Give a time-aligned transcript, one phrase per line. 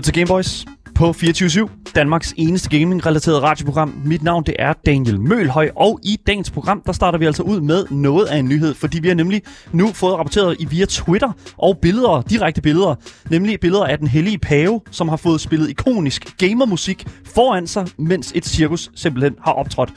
[0.00, 0.64] lytter til Gameboys
[0.94, 4.02] på 24 Danmarks eneste gaming-relateret radioprogram.
[4.04, 7.60] Mit navn det er Daniel Mølhøj, og i dagens program der starter vi altså ud
[7.60, 11.32] med noget af en nyhed, fordi vi har nemlig nu fået rapporteret i via Twitter
[11.58, 12.94] og billeder, direkte billeder,
[13.30, 18.32] nemlig billeder af den hellige pave, som har fået spillet ikonisk gamermusik foran sig, mens
[18.34, 19.90] et cirkus simpelthen har optrådt.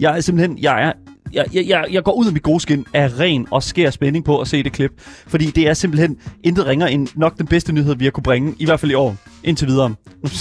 [0.00, 0.92] Jeg er simpelthen, jeg er
[1.32, 4.40] jeg, jeg, jeg går ud af mit gode skin af ren og skær spænding på
[4.40, 4.90] at se det klip.
[5.26, 8.54] Fordi det er simpelthen intet ringer end nok den bedste nyhed, vi har kunne bringe,
[8.58, 9.94] i hvert fald i år, indtil videre.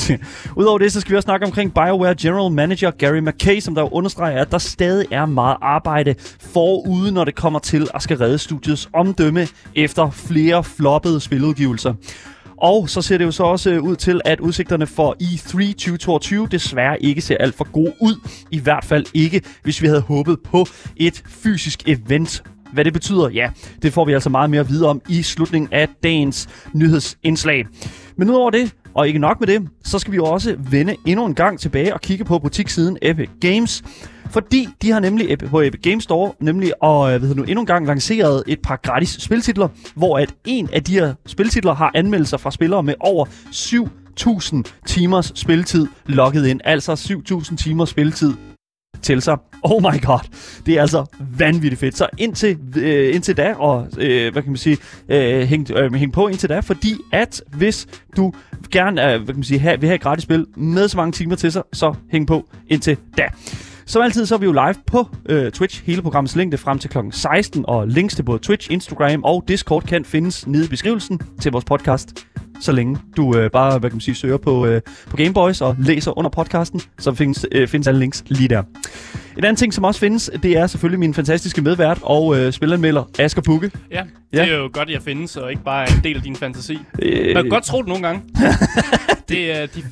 [0.60, 3.94] Udover det, så skal vi også snakke omkring BioWare General Manager Gary McKay, som der
[3.94, 6.16] understreger, at der stadig er meget arbejde
[6.54, 11.94] forude, når det kommer til at skal redde studiets omdømme efter flere floppede spiludgivelser.
[12.62, 16.48] Og så ser det jo så også øh, ud til, at udsigterne for E3 2022
[16.52, 18.30] desværre ikke ser alt for gode ud.
[18.52, 20.66] I hvert fald ikke, hvis vi havde håbet på
[20.98, 22.44] et fysisk event
[22.74, 23.50] hvad det betyder, ja,
[23.82, 27.66] det får vi altså meget mere at vide om i slutningen af dagens nyhedsindslag.
[28.18, 31.26] Men udover det, og ikke nok med det, så skal vi jo også vende endnu
[31.26, 33.84] en gang tilbage og kigge på butikssiden Epic Games.
[34.30, 37.66] Fordi de har nemlig på Epic Games Store nemlig og øh, ved nu, endnu en
[37.66, 42.38] gang lanceret et par gratis spiltitler, hvor at en af de her spiltitler har anmeldelser
[42.38, 46.62] fra spillere med over 7.000 timers spilletid logget ind.
[46.64, 46.94] Altså
[47.52, 48.34] 7.000 timers spilletid
[49.02, 49.38] til sig.
[49.72, 50.20] Oh my god,
[50.66, 51.06] det er altså
[51.38, 51.98] vanvittigt fedt.
[51.98, 54.78] Så indtil, øh, indtil da, og øh, hvad kan man sige,
[55.10, 57.88] øh, hæng, øh, hæng på indtil da, fordi at hvis
[58.18, 58.34] du
[58.72, 61.12] gerne øh, hvad kan man sige, have, vil have et gratis spil med så mange
[61.12, 63.28] timer til sig, så hæng på indtil da.
[63.86, 65.84] Som altid, så er vi jo live på øh, Twitch.
[65.86, 66.98] Hele programmets længde frem til kl.
[67.12, 71.52] 16, og links til både Twitch, Instagram og Discord kan findes nede i beskrivelsen til
[71.52, 72.26] vores podcast.
[72.60, 75.76] Så længe du øh, bare, hvad kan man sige, søger på, øh, på Gameboys og
[75.80, 78.64] læser under podcasten, så findes, øh, findes alle links lige der.
[79.38, 83.04] En anden ting, som også findes, det er selvfølgelig min fantastiske medvært og øh, spilanmelder
[83.20, 83.72] Asger Pukke.
[83.92, 86.36] Ja, det er jo godt, at jeg findes, og ikke bare en del af din
[86.36, 86.80] fantasi.
[87.02, 88.22] Øh, Man kan godt tro det nogle gange.
[89.30, 89.84] det er de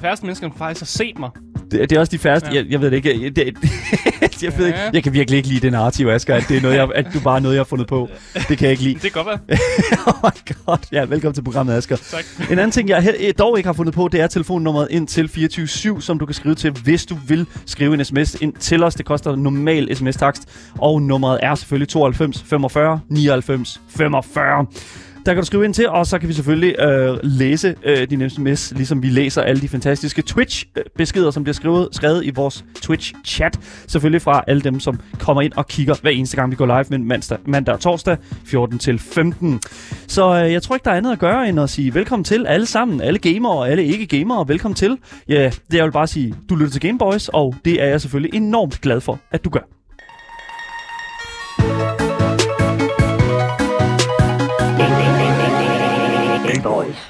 [0.00, 1.30] færreste mennesker, der faktisk har set mig.
[1.70, 2.48] Det, det er også de færreste.
[2.48, 2.54] Ja.
[2.54, 3.22] Jeg, jeg ved det ikke.
[3.24, 3.44] Jeg, det,
[4.42, 4.78] jeg, ved ikke.
[4.92, 7.20] jeg kan virkelig ikke lide det narrativ, Asger, at det er noget, jeg, at du
[7.20, 8.08] bare er noget, jeg har fundet på.
[8.34, 8.94] Det kan jeg ikke lide.
[8.94, 9.38] Det kan godt være.
[10.06, 10.78] oh my god.
[10.92, 11.96] Ja, velkommen til programmet, Asger.
[11.96, 12.24] Tak.
[12.50, 16.02] En anden ting, jeg dog ikke har fundet på, det er telefonnummeret ind til 24
[16.02, 18.89] som du kan skrive til, hvis du vil skrive en sms ind til os.
[18.94, 20.48] Det koster normal sms-takst.
[20.78, 24.66] Og nummeret er selvfølgelig 92 45 99 45.
[25.26, 28.30] Der kan du skrive ind til, og så kan vi selvfølgelig øh, læse øh, din
[28.30, 33.60] sms, ligesom vi læser alle de fantastiske Twitch-beskeder, som bliver skrevet, skrevet i vores Twitch-chat.
[33.86, 36.84] Selvfølgelig fra alle dem, som kommer ind og kigger hver eneste gang, vi går live
[36.90, 39.60] med mandag, mandag og torsdag 14 til 15.
[40.06, 42.46] Så øh, jeg tror ikke, der er andet at gøre, end at sige velkommen til
[42.46, 43.00] alle sammen.
[43.00, 44.98] Alle gamere og alle ikke-gamere, velkommen til.
[45.28, 48.36] Ja, det jeg vil bare sige, du lytter til Gameboys, og det er jeg selvfølgelig
[48.36, 49.79] enormt glad for, at du gør.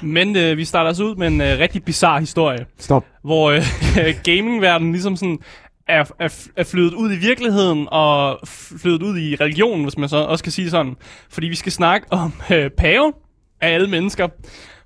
[0.01, 2.65] Men øh, vi starter os ud med en øh, rigtig bizarre historie.
[2.79, 3.05] Stop.
[3.23, 3.63] Hvor øh,
[4.23, 5.39] gamingverdenen ligesom sådan
[5.87, 8.39] er, er, er flyttet ud i virkeligheden og
[8.81, 10.95] flyttet ud i religionen, hvis man så også kan sige sådan.
[11.29, 13.13] Fordi vi skal snakke om øh, paven
[13.61, 14.27] af alle mennesker.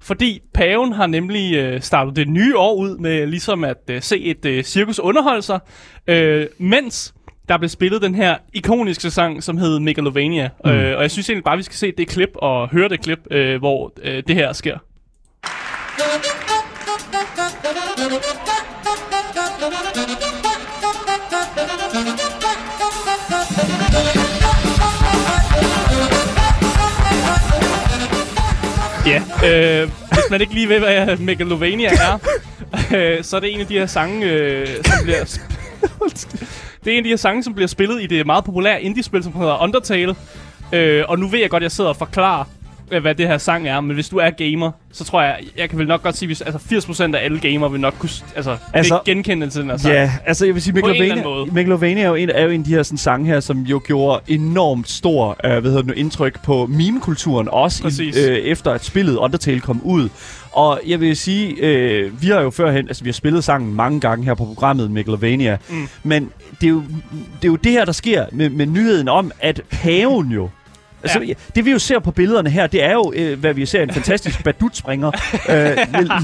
[0.01, 4.19] Fordi paven har nemlig øh, startet det nye år ud med ligesom at øh, se
[4.19, 5.59] et øh, cirkus underholde sig,
[6.07, 7.13] øh, mens
[7.49, 10.49] der blev spillet den her ikoniske sang, som hed Megalovania.
[10.65, 10.71] Mm.
[10.71, 13.19] Øh, og jeg synes egentlig bare, vi skal se det klip og høre det klip,
[13.31, 14.77] øh, hvor øh, det her sker.
[29.05, 32.19] Ja, øh, hvis man ikke lige ved, hvad Megalovania er,
[32.95, 35.39] øh, så er det en af de her sange, øh, som bliver...
[36.85, 39.23] Det er en af de her sange, som bliver spillet i det meget populære indie-spil,
[39.23, 40.15] som hedder Undertale.
[40.73, 42.45] Øh, og nu ved jeg godt, at jeg sidder og forklarer,
[43.01, 45.79] hvad det her sang er, men hvis du er gamer, så tror jeg, jeg kan
[45.79, 48.99] vel nok godt sige, at altså 80% af alle gamere vil nok kunne altså, altså,
[49.05, 49.93] genkende til den her sang.
[49.93, 52.69] Ja, altså jeg vil sige, Megalovania, Megalovania er jo en, er jo en af de
[52.69, 56.65] her sådan, sange her, som jo gjorde enormt stor øh, hvad hedder det, indtryk på
[56.65, 60.09] meme-kulturen, også i, øh, efter at spillet Undertale kom ud.
[60.51, 63.99] Og jeg vil sige, øh, vi har jo førhen, altså vi har spillet sangen mange
[63.99, 65.87] gange her på programmet Megalovania, mm.
[66.03, 66.29] men
[66.61, 66.83] det er, jo,
[67.41, 70.49] det er jo det her, der sker med, med nyheden om, at paven jo
[71.05, 71.33] Altså, ja.
[71.55, 73.91] det vi jo ser på billederne her, det er jo, øh, hvad vi ser, en
[73.93, 75.11] fantastisk badutspringer
[75.49, 75.77] øh,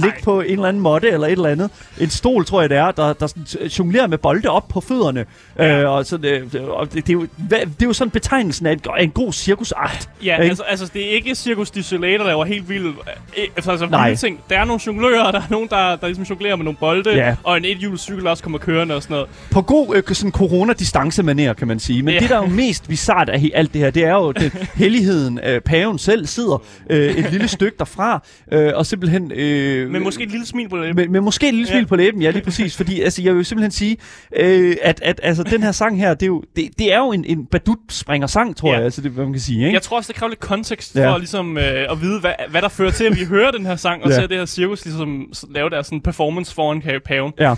[0.04, 1.69] ligge på en eller anden måtte eller et eller andet.
[2.00, 5.25] En stol, tror jeg det er, der, der sådan jonglerer med bolde op på fødderne.
[5.57, 5.81] Ja.
[5.81, 8.66] Øh, og så, øh, og det, det, er jo, hvad, det er jo sådan betegnelsen
[8.66, 10.10] af en, af en god cirkusart.
[10.25, 10.50] Ja, ikke?
[10.50, 13.86] altså, altså det er ikke Circus du Soleil, der laver helt vildt øh, altså, altså,
[13.86, 14.07] Nej.
[14.07, 14.39] vilde ting.
[14.50, 17.36] Der er nogle jonglører, der er nogen, der, der ligesom jonglerer med nogle bolde, Ja.
[17.44, 19.30] og en ethjulet cykel også kommer kørende og sådan noget.
[19.51, 22.04] På god øh, sådan corona-distance manér, kan man sige.
[22.04, 22.19] Men Ja.
[22.19, 25.39] det, der er jo mest bizart af alt det her, det er jo den helligheden.
[25.45, 29.31] Øh, paven selv sidder øh, et lille stykke derfra, øh, og simpelthen...
[29.35, 30.95] Øh, Men måske et lille smil på det.
[30.95, 31.85] med, med måske et lille smil Ja.
[31.85, 32.77] på læben, ja, lige præcis.
[32.77, 33.97] Fordi altså, jeg vil simpelthen sige,
[34.35, 37.12] øh, at, at altså, den her sang her, det er jo, det, det er jo
[37.12, 38.75] en, en badut-springer-sang, tror Ja.
[38.75, 39.59] jeg, altså, det, hvad man kan sige.
[39.59, 39.73] Ikke?
[39.73, 41.12] Jeg tror også, det kræver lidt kontekst Ja.
[41.13, 43.75] for ligesom, øh, at vide, hvad, hvad der fører til, at vi hører den her
[43.75, 44.15] sang, og Ja.
[44.15, 47.33] ser det her cirkus ligesom lave deres sådan, performance foran paven.
[47.39, 47.53] Ja.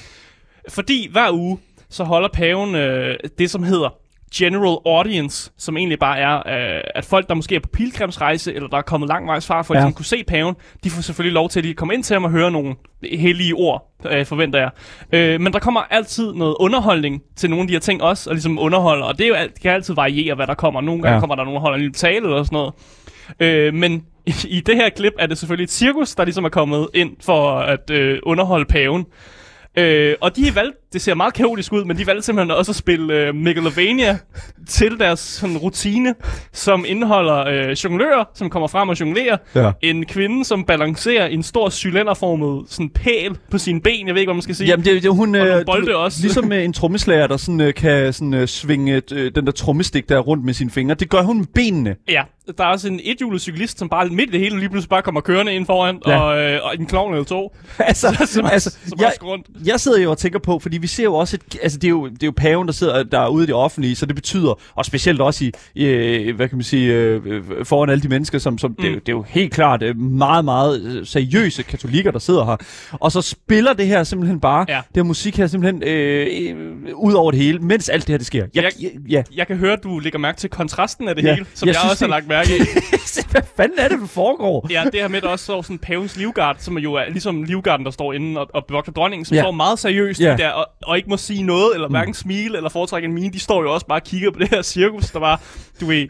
[0.70, 1.58] Fordi hver uge,
[1.90, 3.94] så holder paven øh, det, som hedder
[4.36, 8.68] general audience, som egentlig bare er, øh, at folk, der måske er på pilgrimsrejse, eller
[8.70, 9.86] der er kommet langvejs fra, for at Ja.
[9.86, 9.92] ja.
[9.92, 12.32] kunne se paven, de får selvfølgelig lov til at lige komme ind til ham og
[12.32, 12.76] høre nogle
[13.12, 14.70] hellige ord, øh, forventer jeg.
[15.14, 18.34] Øh, men der kommer altid noget underholdning til nogle af de her ting også, og
[18.34, 20.82] ligesom underholder, og det, er jo, alt- det kan altid variere, hvad der kommer.
[20.82, 21.20] Nogle gange Ja.
[21.20, 22.74] kommer der nogen, der holder en lille tale eller sådan noget.
[23.40, 26.50] Øh, men i, i det her klip er det selvfølgelig et cirkus, der ligesom er
[26.50, 29.06] kommet ind for at øh, underholde paven.
[29.78, 32.72] Øh, og de har valgt, det ser meget kaotisk ud, men de valgte simpelthen også
[32.72, 34.18] at spille øh, Megalovania
[34.68, 36.16] til deres sådan, rutine,
[36.54, 39.38] som indeholder øh, jonglører, som kommer frem og jonglerer.
[39.56, 39.72] Ja.
[39.82, 44.08] En kvinde, som balancerer en stor cylinderformet sådan pæl på sine ben.
[44.08, 44.68] Jeg ved ikke, hvad man skal sige.
[44.68, 46.22] Jamen, det, det, hun, Og øh, bolde du- også.
[46.22, 50.10] Ligesom med en trommeslager, der sådan, øh, kan sådan, øh, svinge øh, den der trommestik
[50.10, 50.96] der rundt med sine fingre.
[50.96, 51.96] Det gør hun med benene.
[52.10, 52.24] Ja,
[52.58, 55.02] der er også en ethjulet cyklist, som bare midt i det hele lige pludselig bare
[55.02, 56.20] kommer kørende ind foran, Ja.
[56.22, 57.56] og, øh, og en klovn eller to.
[57.80, 59.48] altså, som, altså, som jeg, rundt.
[59.66, 61.90] jeg sidder jo og tænker på, fordi vi ser jo også, et, altså det er
[61.90, 64.60] jo, det er jo paven, der sidder der ude i det offentlige, så det betyder,
[64.76, 67.22] og specielt også i, i hvad kan man sige, øh,
[67.64, 68.76] foran alle de mennesker, som, som mm.
[68.76, 72.20] det, er jo- det er jo helt klart øh, meget, meget øh, seriøse katolikker, der
[72.20, 72.56] sidder her.
[72.92, 74.76] Og så spiller det her simpelthen bare, Ja.
[74.88, 76.28] det her musik her simpelthen øh,
[76.86, 78.46] øh, ud over det hele, mens alt det her det sker.
[78.54, 79.24] Jeg, Jeg- jeg, ja.
[79.36, 81.74] Jeg kan høre, at du lægger mærke til kontrasten af det Ja, hele, som jeg
[81.74, 82.62] jeg, synes, også har lagt mærke i.
[83.32, 84.68] Hvad fanden er det, der foregår?
[84.70, 87.44] Ja, det her med, at der også står sådan pavens livgard, som jo er ligesom
[87.44, 89.42] livgarden, der står inde og, og bevogter dronningen, som Ja.
[89.42, 90.36] står meget seriøst ja.
[90.38, 93.34] der, og, og ikke må sige noget, eller hverken smile, eller foretrække en mine.
[93.34, 95.38] De står jo også bare og kigger på det her cirkus, der bare,
[95.82, 96.08] du ved,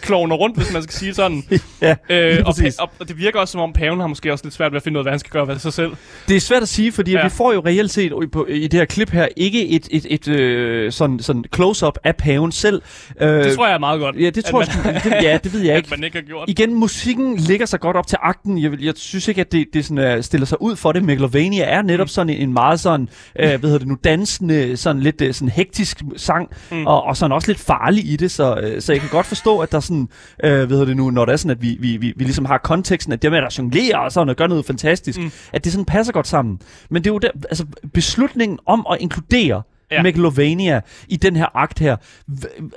[0.00, 1.42] klovner rundt, hvis man skal sige sådan.
[1.82, 4.54] ja, Øh, og, og, og, det virker også, som om paven har måske også lidt
[4.54, 5.92] svært ved at finde ud af, hvad han skal gøre ved sig selv.
[6.28, 7.24] Det er svært at sige, fordi ja.
[7.24, 10.06] Vi får jo reelt set i, på, i det her klip her ikke et, et,
[10.10, 12.82] et øh, sådan, sådan close-up af paven selv.
[13.20, 14.16] Øh, Det tror jeg er meget godt.
[14.16, 15.90] Ja, det tror at jeg, man, sgu- det, ja, det ved jeg at ikke.
[15.90, 16.48] man ikke har gjort.
[16.50, 18.62] Igen, musikken ligger sig godt op til akten.
[18.62, 21.04] Jeg, jeg synes ikke, at det, det sådan, uh, stiller sig ud for det.
[21.04, 22.08] Megalovania er netop mm.
[22.08, 23.08] sådan en, en meget sådan,
[23.42, 26.86] uh, hvad hedder det nu, dansende, sådan lidt uh, sådan hektisk sang, mm.
[26.86, 29.58] og, og sådan også lidt farlig i det, så, uh, så jeg kan godt forstå,
[29.58, 30.08] at der sådan,
[30.38, 32.58] hvad hedder det nu, når det er sådan, at vi, vi, vi, vi ligesom har
[32.58, 35.30] konteksten, at det med, at der jonglerer og sådan, og gør noget fantastisk, mm.
[35.52, 36.60] at det sådan passer godt sammen.
[36.90, 40.02] Men det er jo der, altså, beslutningen om at inkludere ja.
[40.02, 41.96] Megalovania i den her akt her.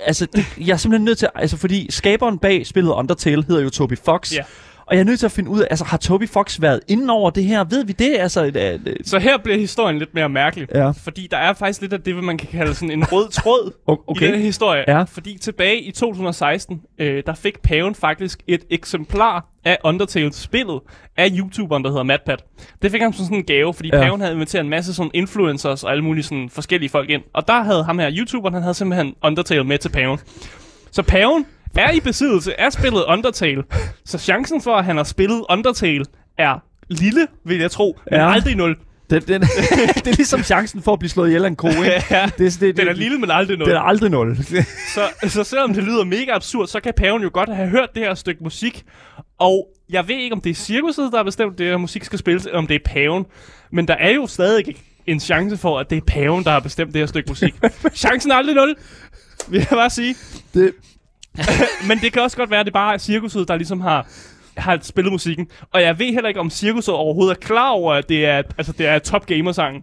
[0.06, 3.70] Altså, det, jeg er simpelthen nødt til, altså fordi skaberen bag spillet Undertale hedder jo
[3.70, 4.32] Toby Fox.
[4.32, 4.42] Ja.
[4.86, 7.12] Og jeg er nødt til at finde ud af, altså har Toby Fox været inde
[7.12, 7.64] over det her?
[7.64, 8.16] Ved vi det?
[8.18, 10.68] Altså, øh, øh, Så her bliver historien lidt mere mærkelig.
[10.74, 10.90] Ja.
[10.90, 13.72] Fordi der er faktisk lidt af det, hvad man kan kalde sådan en rød tråd
[14.06, 14.28] okay.
[14.28, 14.84] i den historie.
[14.88, 15.02] Ja.
[15.02, 20.80] Fordi tilbage i 2016, øh, der fik paven faktisk et eksemplar af Undertale-spillet
[21.16, 22.44] af YouTuberen, der hedder MadPat.
[22.82, 24.00] Det fik han som sådan en gave, fordi ja.
[24.02, 27.22] paven havde inviteret en masse sådan influencers og alle mulige sådan forskellige folk ind.
[27.34, 30.18] Og der havde ham her, YouTuberen, han havde simpelthen Undertale med til paven.
[30.90, 31.46] Så paven
[31.82, 33.62] er i besiddelse af spillet Undertale.
[34.04, 36.04] Så chancen for, at han har spillet Undertale,
[36.38, 38.32] er lille, vil jeg tro, men Ja.
[38.32, 38.76] aldrig nul.
[39.10, 39.40] den, den,
[39.94, 42.02] det er ligesom chancen for at blive slået ihjel af en ko, ikke?
[42.10, 43.68] Ja, Det, det, det, den er lille, men aldrig nul.
[43.68, 44.36] Den er aldrig nul.
[44.94, 48.02] Så, så selvom det lyder mega absurd, så kan paven jo godt have hørt det
[48.02, 48.84] her stykke musik.
[49.38, 52.18] Og jeg ved ikke, om det er cirkuset, der har bestemt, det her musik skal
[52.18, 53.24] spilles, eller om det er paven.
[53.72, 54.64] Men der er jo stadig
[55.06, 57.54] en chance for, at det er paven, der har bestemt det her stykke musik.
[57.94, 58.74] Chancen er aldrig nul,
[59.48, 60.14] vil jeg bare sige.
[60.54, 60.72] det,
[61.88, 64.06] Men det kan også godt være, at det bare er cirkuset, der ligesom har
[64.56, 65.46] har spillet musikken.
[65.72, 68.72] Og jeg ved heller ikke, om cirkuset overhovedet er klar over, at det er, altså,
[68.78, 69.82] det er top gamer-sang.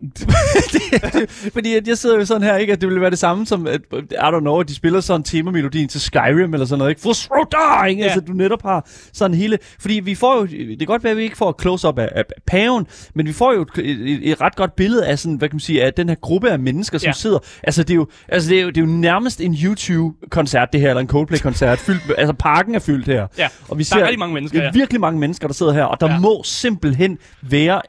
[1.53, 2.73] fordi at jeg sidder jo sådan her, ikke?
[2.73, 5.23] At det ville være det samme som, at, I don't know, at de spiller sådan
[5.23, 7.01] temamelodien til Skyrim eller sådan noget, ikke?
[7.01, 8.01] For Srodar, ikke?
[8.01, 8.05] Ja.
[8.07, 9.57] Altså, du netop har sådan hele...
[9.79, 10.45] Fordi vi får jo...
[10.45, 13.53] Det kan godt være, at vi ikke får close-up af, af paven, men vi får
[13.53, 16.09] jo et, et, et, ret godt billede af sådan, hvad kan man sige, af den
[16.09, 17.13] her gruppe af mennesker, som Ja.
[17.13, 17.39] sidder...
[17.63, 20.81] Altså, det er jo, altså det er jo, det er jo nærmest en YouTube-koncert, det
[20.81, 23.27] her, eller en Coldplay-koncert, fyldt altså parken er fyldt her.
[23.37, 24.60] Ja, Og vi der er rigtig mange mennesker.
[24.61, 24.71] Er Ja.
[24.73, 26.19] virkelig mange mennesker, der sidder her, og der Ja.
[26.19, 27.81] må simpelthen være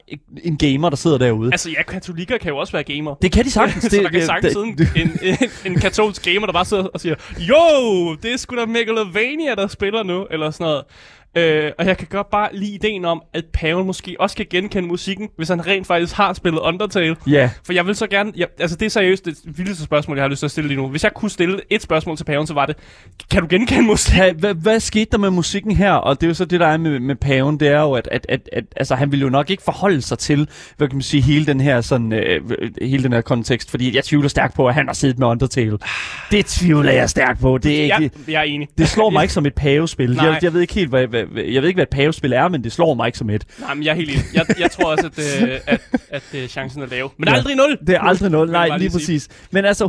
[0.43, 1.51] en gamer, der sidder derude.
[1.51, 3.15] Altså, ja, katolikker kan jo også være gamer.
[3.21, 3.83] det kan de sagtens.
[3.93, 6.99] så der kan sagtens sidde en, en, en, en katolsk gamer, der bare sidder og
[6.99, 10.83] siger, Jo, det er sgu da Megalovania, der spiller nu, eller sådan noget.
[11.37, 14.87] Øh, og jeg kan godt bare lide ideen om, at paven måske også kan genkende
[14.87, 17.15] musikken, hvis han rent faktisk har spillet Undertale.
[17.27, 18.31] Ja, For jeg vil så gerne...
[18.35, 20.77] Jeg, altså, det er seriøst det vildeste spørgsmål, jeg har lyst til at stille lige
[20.81, 20.87] nu.
[20.87, 22.75] Hvis jeg kunne stille et spørgsmål til paven, så var det,
[23.31, 24.13] kan du genkende musik?
[24.13, 25.91] Ha, hvad, hvad skete der med musikken her?
[25.93, 28.09] Og det er jo så det, der er med, med paven, det er jo, at,
[28.11, 31.01] at, at, at altså, han ville jo nok ikke forholde sig til, hvad kan man
[31.03, 32.41] sige, hele den her, sådan, øh,
[32.81, 35.77] hele den her kontekst, fordi jeg tvivler stærkt på, at han har siddet med Undertale.
[36.31, 37.57] Det tvivler jeg stærkt på.
[37.57, 38.67] Det, er ikke, Ja, jeg er enig.
[38.77, 40.13] det slår mig ikke som et pavespil.
[40.15, 42.47] Jeg, jeg ved ikke helt, hvad, hvad, hvad- jeg ved ikke, hvad et pavespil er,
[42.47, 43.43] men det slår mig ikke som et.
[43.59, 44.23] Nej, men jeg er helt enig.
[44.33, 47.11] Jeg, jeg tror også, at, øh, at, at øh, chancen er lav.
[47.17, 47.33] Men Ja.
[47.35, 47.77] aldrig nul!
[47.87, 48.99] Det er aldrig jeg Nej, lige lige sige.
[48.99, 49.27] præcis.
[49.51, 49.85] Men altså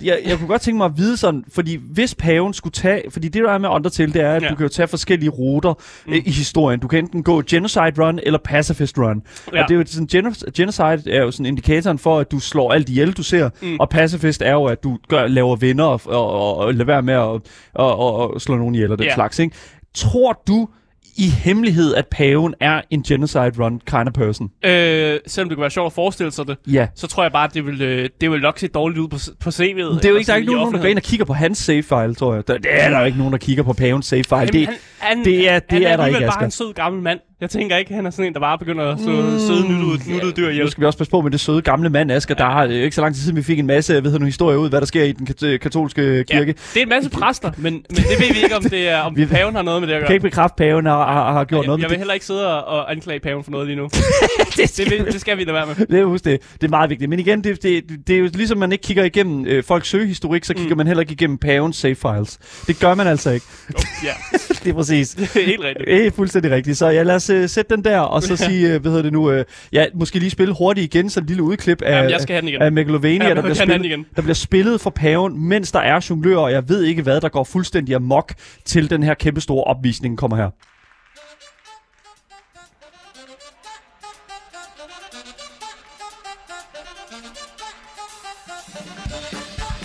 [0.00, 3.02] 100%, jeg, jeg kunne godt tænke mig at vide sådan, fordi hvis paven skulle tage,
[3.10, 4.48] fordi det der er med Undertale, det er, at Ja.
[4.48, 5.74] du kan jo tage forskellige ruter
[6.06, 6.12] mm.
[6.12, 6.80] i historien.
[6.80, 9.22] Du kan enten gå Genocide Run eller Pacifist Run.
[9.54, 9.62] Ja.
[9.62, 12.72] Og det er jo sådan, geno- Genocide er jo sådan indikatoren for, at du slår
[12.72, 13.50] alt ihjel, du ser.
[13.62, 13.76] Mm.
[13.80, 17.02] Og Pacifist er jo, at du gør, laver venner og, og, og, og lader være
[17.02, 17.40] med at og,
[17.74, 19.14] og, og slå nogen ihjel og den Ja.
[19.14, 19.38] slags.
[19.38, 19.56] Ikke?
[19.98, 20.68] Tror du
[21.16, 24.50] i hemmelighed, at paven er en Genocide Run kind of person?
[24.64, 26.86] Øh, selvom det kunne være sjovt at forestille sig det, Ja.
[26.94, 29.18] så tror jeg bare, at det vil, øh, det vil nok se dårligt ud på,
[29.40, 29.94] på CV'et.
[29.96, 31.58] Det er jo ikke, der er ikke nogen, der går ind og kigger på hans
[31.58, 32.48] save file, tror jeg.
[32.48, 34.38] Der, det er der jo ikke nogen, der kigger på pavens save file.
[34.38, 36.44] Jamen, Det, han, han, det er- det han er der ikke, alligevel bare Asger.
[36.44, 37.20] en sød gammel mand.
[37.40, 40.12] Jeg tænker ikke, han er sådan en, der bare begynder at slå mm, søde nuttede,
[40.12, 40.70] nuttede dyr nu ihjel.
[40.70, 42.34] skal vi også passe på med det søde gamle mand, Asger.
[42.34, 44.24] Der har øh, ikke så lang tid siden, vi fik en masse jeg ved nogle
[44.26, 46.46] historier ud, hvad der sker i den kat- katolske kirke.
[46.46, 48.98] Ja, det er en masse præster, men, men det ved vi ikke, om, det er,
[49.00, 50.06] om Vi- paven har noget med det at gøre.
[50.06, 51.98] kan ikke bekræfte, paven har, har, har gjort jeg, noget jeg vil det.
[51.98, 53.84] heller ikke sidde og, anklage paven for noget lige nu.
[53.84, 53.92] det,
[54.56, 55.86] Det, skal vi- det skal vi lade være med.
[55.86, 56.40] det, er, husk det.
[56.60, 57.10] det er meget vigtigt.
[57.10, 60.44] Men igen, det, det, det er jo ligesom, man ikke kigger igennem øh, folks søgehistorik,
[60.44, 60.76] så kigger Mm.
[60.78, 62.38] man heller ikke igennem pavens save files.
[62.66, 63.46] Det gør man altså ikke.
[63.74, 64.12] Oh, ja,
[64.64, 65.08] det er præcis.
[65.10, 65.88] det helt rigtigt.
[65.88, 66.78] Det er fuldstændig rigtigt.
[66.78, 69.12] Så ja, lad os uh, sætte den der, og så sige, uh, hvad hedder det
[69.12, 69.42] nu, uh,
[69.72, 72.40] ja, måske lige spille hurtigt igen, sådan en lille udklip af, Jamen, jeg skal have
[72.40, 72.62] den igen.
[72.62, 74.06] af Megalovania, Ja, der, bliver spillet, igen.
[74.16, 77.28] der bliver spillet for paven, mens der er jonglører, og jeg ved ikke hvad, der
[77.28, 80.50] går fuldstændig amok til den her kæmpe store opvisning kommer her.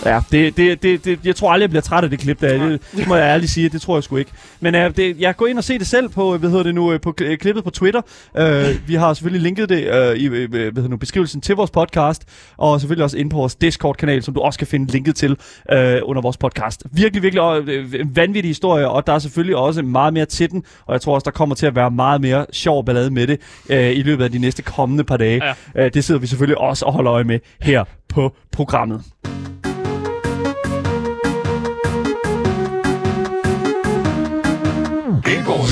[0.05, 2.67] Ja, det, det, det, det, jeg tror aldrig, jeg bliver træt af det klip der.
[2.67, 4.31] Det, det må jeg ærligt sige, det tror jeg sgu ikke.
[4.59, 6.93] Men uh, det, jeg går ind og se det selv på, hvad hedder det nu,
[6.93, 8.01] øh, på kl- klippet på Twitter.
[8.39, 11.71] Uh, vi har selvfølgelig linket det uh, i øh, hvad hedder nu, beskrivelsen til vores
[11.71, 12.23] podcast,
[12.57, 15.77] og selvfølgelig også inde på vores Discord-kanal, som du også kan finde linket til uh,
[16.03, 16.83] under vores podcast.
[16.91, 20.93] Virkelig, virkelig uh, vanvittig historie, og der er selvfølgelig også meget mere til den, og
[20.93, 23.97] jeg tror også, der kommer til at være meget mere sjov ballade med det uh,
[23.97, 25.41] i løbet af de næste kommende par dage.
[25.75, 25.85] Ja.
[25.85, 29.01] Uh, det sidder vi selvfølgelig også og holder øje med her på programmet.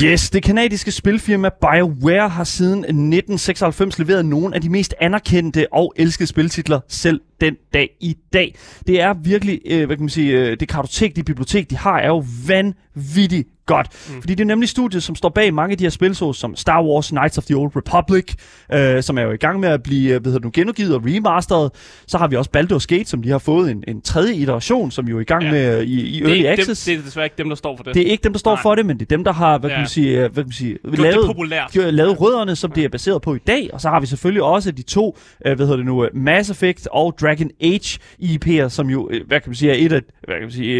[0.00, 5.92] Yes, det kanadiske spilfirma BioWare har siden 1996 leveret nogle af de mest anerkendte og
[5.96, 8.54] elskede spiltitler selv den dag i dag.
[8.86, 11.98] Det er virkelig, øh, hvad kan man sige, øh, det kartotek, det bibliotek, de har,
[11.98, 13.86] er jo vanvittigt godt.
[14.14, 14.20] Mm.
[14.20, 16.56] Fordi det er nemlig studiet, som står bag mange af de her spil, så som
[16.56, 18.34] Star Wars Knights of the Old Republic,
[18.72, 20.94] øh, som er jo i gang med at blive øh, hvad hedder det nu, genudgivet
[20.94, 21.70] og remasteret.
[22.06, 25.08] Så har vi også Baldur's Gate, som de har fået en, en tredje iteration, som
[25.08, 25.50] jo er i gang Ja.
[25.50, 26.84] med øh, i, i Det er, Early ikke dem, Access.
[26.84, 27.94] det er desværre ikke dem, der står for det.
[27.94, 28.62] Det er ikke dem, der står Nej.
[28.62, 29.80] for det, men det er dem, der har, hvad kan Ja.
[29.80, 31.70] man sige, øh, hvad kan man sige det lavet, populært.
[31.74, 33.70] de har lavet rødderne, som det er baseret på i dag.
[33.72, 36.88] Og så har vi selvfølgelig også de to, øh, hvad hedder det nu, Mass Effect
[36.92, 40.42] og Dragon Age IP'er, som jo, hvad kan man sige, er et af, hvad kan
[40.42, 40.76] man sige,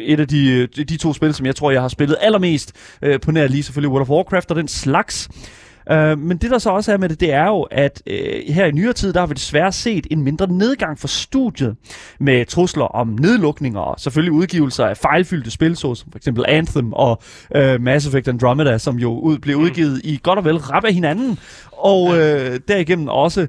[0.00, 3.30] et af de, de to spil, som jeg tror, jeg har spillet allermest øh, på
[3.30, 5.28] nær lige selvfølgelig World of Warcraft og den slags.
[5.90, 8.66] Uh, men det der så også er med det, det er jo, at uh, her
[8.66, 11.76] i nyere tid, der har vi desværre set en mindre nedgang for studiet
[12.20, 17.22] med trusler om nedlukninger og selvfølgelig udgivelser af fejlfyldte spil, som for eksempel Anthem og
[17.56, 20.94] uh, Mass Effect Andromeda, som jo ud, blev udgivet i godt og vel rap af
[20.94, 21.38] hinanden,
[21.72, 22.16] og uh,
[22.68, 23.46] derigennem også uh,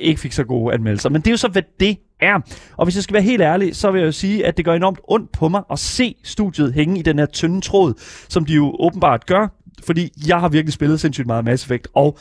[0.00, 1.08] ikke fik så gode anmeldelser.
[1.08, 2.40] Men det er jo så, hvad det er.
[2.76, 4.74] Og hvis jeg skal være helt ærlig, så vil jeg jo sige, at det gør
[4.74, 7.94] enormt ondt på mig at se studiet hænge i den her tynde tråd,
[8.28, 9.48] som de jo åbenbart gør,
[9.86, 12.18] fordi jeg har virkelig spillet sindssygt meget Mass Effect, og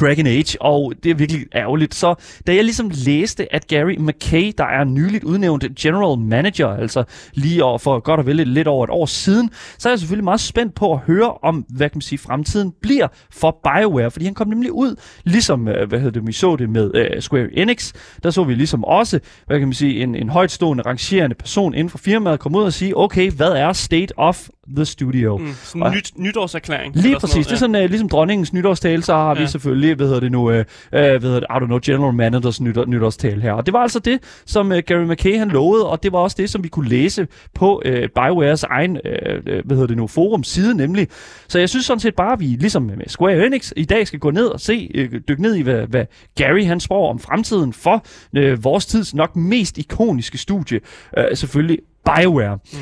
[0.00, 1.94] Dragon Age, og det er virkelig ærgerligt.
[1.94, 2.14] Så
[2.46, 7.04] da jeg ligesom læste, at Gary McKay, der er nyligt udnævnt general manager, altså
[7.34, 10.24] lige over for godt og vel lidt over et år siden, så er jeg selvfølgelig
[10.24, 14.24] meget spændt på at høre om, hvad kan man sige, fremtiden bliver for BioWare, fordi
[14.24, 17.48] han kom nemlig ud, ligesom, øh, hvad hedder det, vi så det med uh, Square
[17.52, 17.92] Enix,
[18.22, 21.90] der så vi ligesom også, hvad kan man sige, en, en højtstående, rangerende person inden
[21.90, 25.36] for firmaet komme ud og sige, okay, hvad er state of the studio.
[25.36, 26.94] Mm, sådan Og- nyt, nytårserklæring.
[26.96, 27.46] Lige eller sådan præcis.
[27.46, 29.34] Det er noget, sådan, uh, ligesom dronningens nytårstale, så har ja.
[29.34, 29.46] vi Ja.
[29.46, 30.54] selvfølgelig, hvad hedder det nu, uh, uh,
[30.90, 33.52] hvad hedder det, I don't know, General Managers nytår, nytårstale her.
[33.52, 36.36] Og det var altså det, som uh, Gary McKay han lovede, og det var også
[36.40, 40.44] det, som vi kunne læse på uh, BioWares egen, uh, hvad hedder det nu, forum
[40.44, 41.08] side nemlig.
[41.48, 44.18] Så jeg synes sådan set bare, at vi ligesom med Square Enix i dag skal
[44.18, 46.04] gå ned og se, uh, dykke ned i, hvad, hvad
[46.36, 48.04] Gary han spår om fremtiden for
[48.38, 50.80] uh, vores tids nok mest ikoniske studie,
[51.18, 52.58] uh, selvfølgelig BioWare.
[52.72, 52.78] Mm.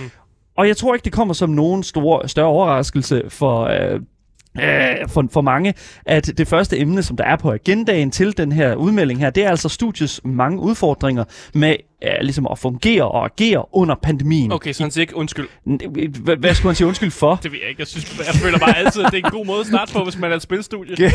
[0.58, 3.64] Og jeg tror ikke, det kommer som nogen store, større overraskelse for...
[3.64, 4.00] Øh,
[4.62, 5.74] øh, for, for mange,
[6.06, 9.44] at det første emne, som der er på agendaen til den her udmelding her, det
[9.44, 11.24] er altså studiets mange udfordringer
[11.54, 14.52] med øh, ligesom at fungere og agere under pandemien.
[14.52, 15.48] Okay, så han siger ikke undskyld.
[16.22, 17.34] Hvad, hvad skulle han sige undskyld for?
[17.42, 17.80] Det ved jeg ikke.
[17.80, 20.04] Jeg, synes, jeg føler bare altid, at det er en god måde at starte på,
[20.04, 20.96] hvis man er et spilstudie.
[20.96, 21.08] det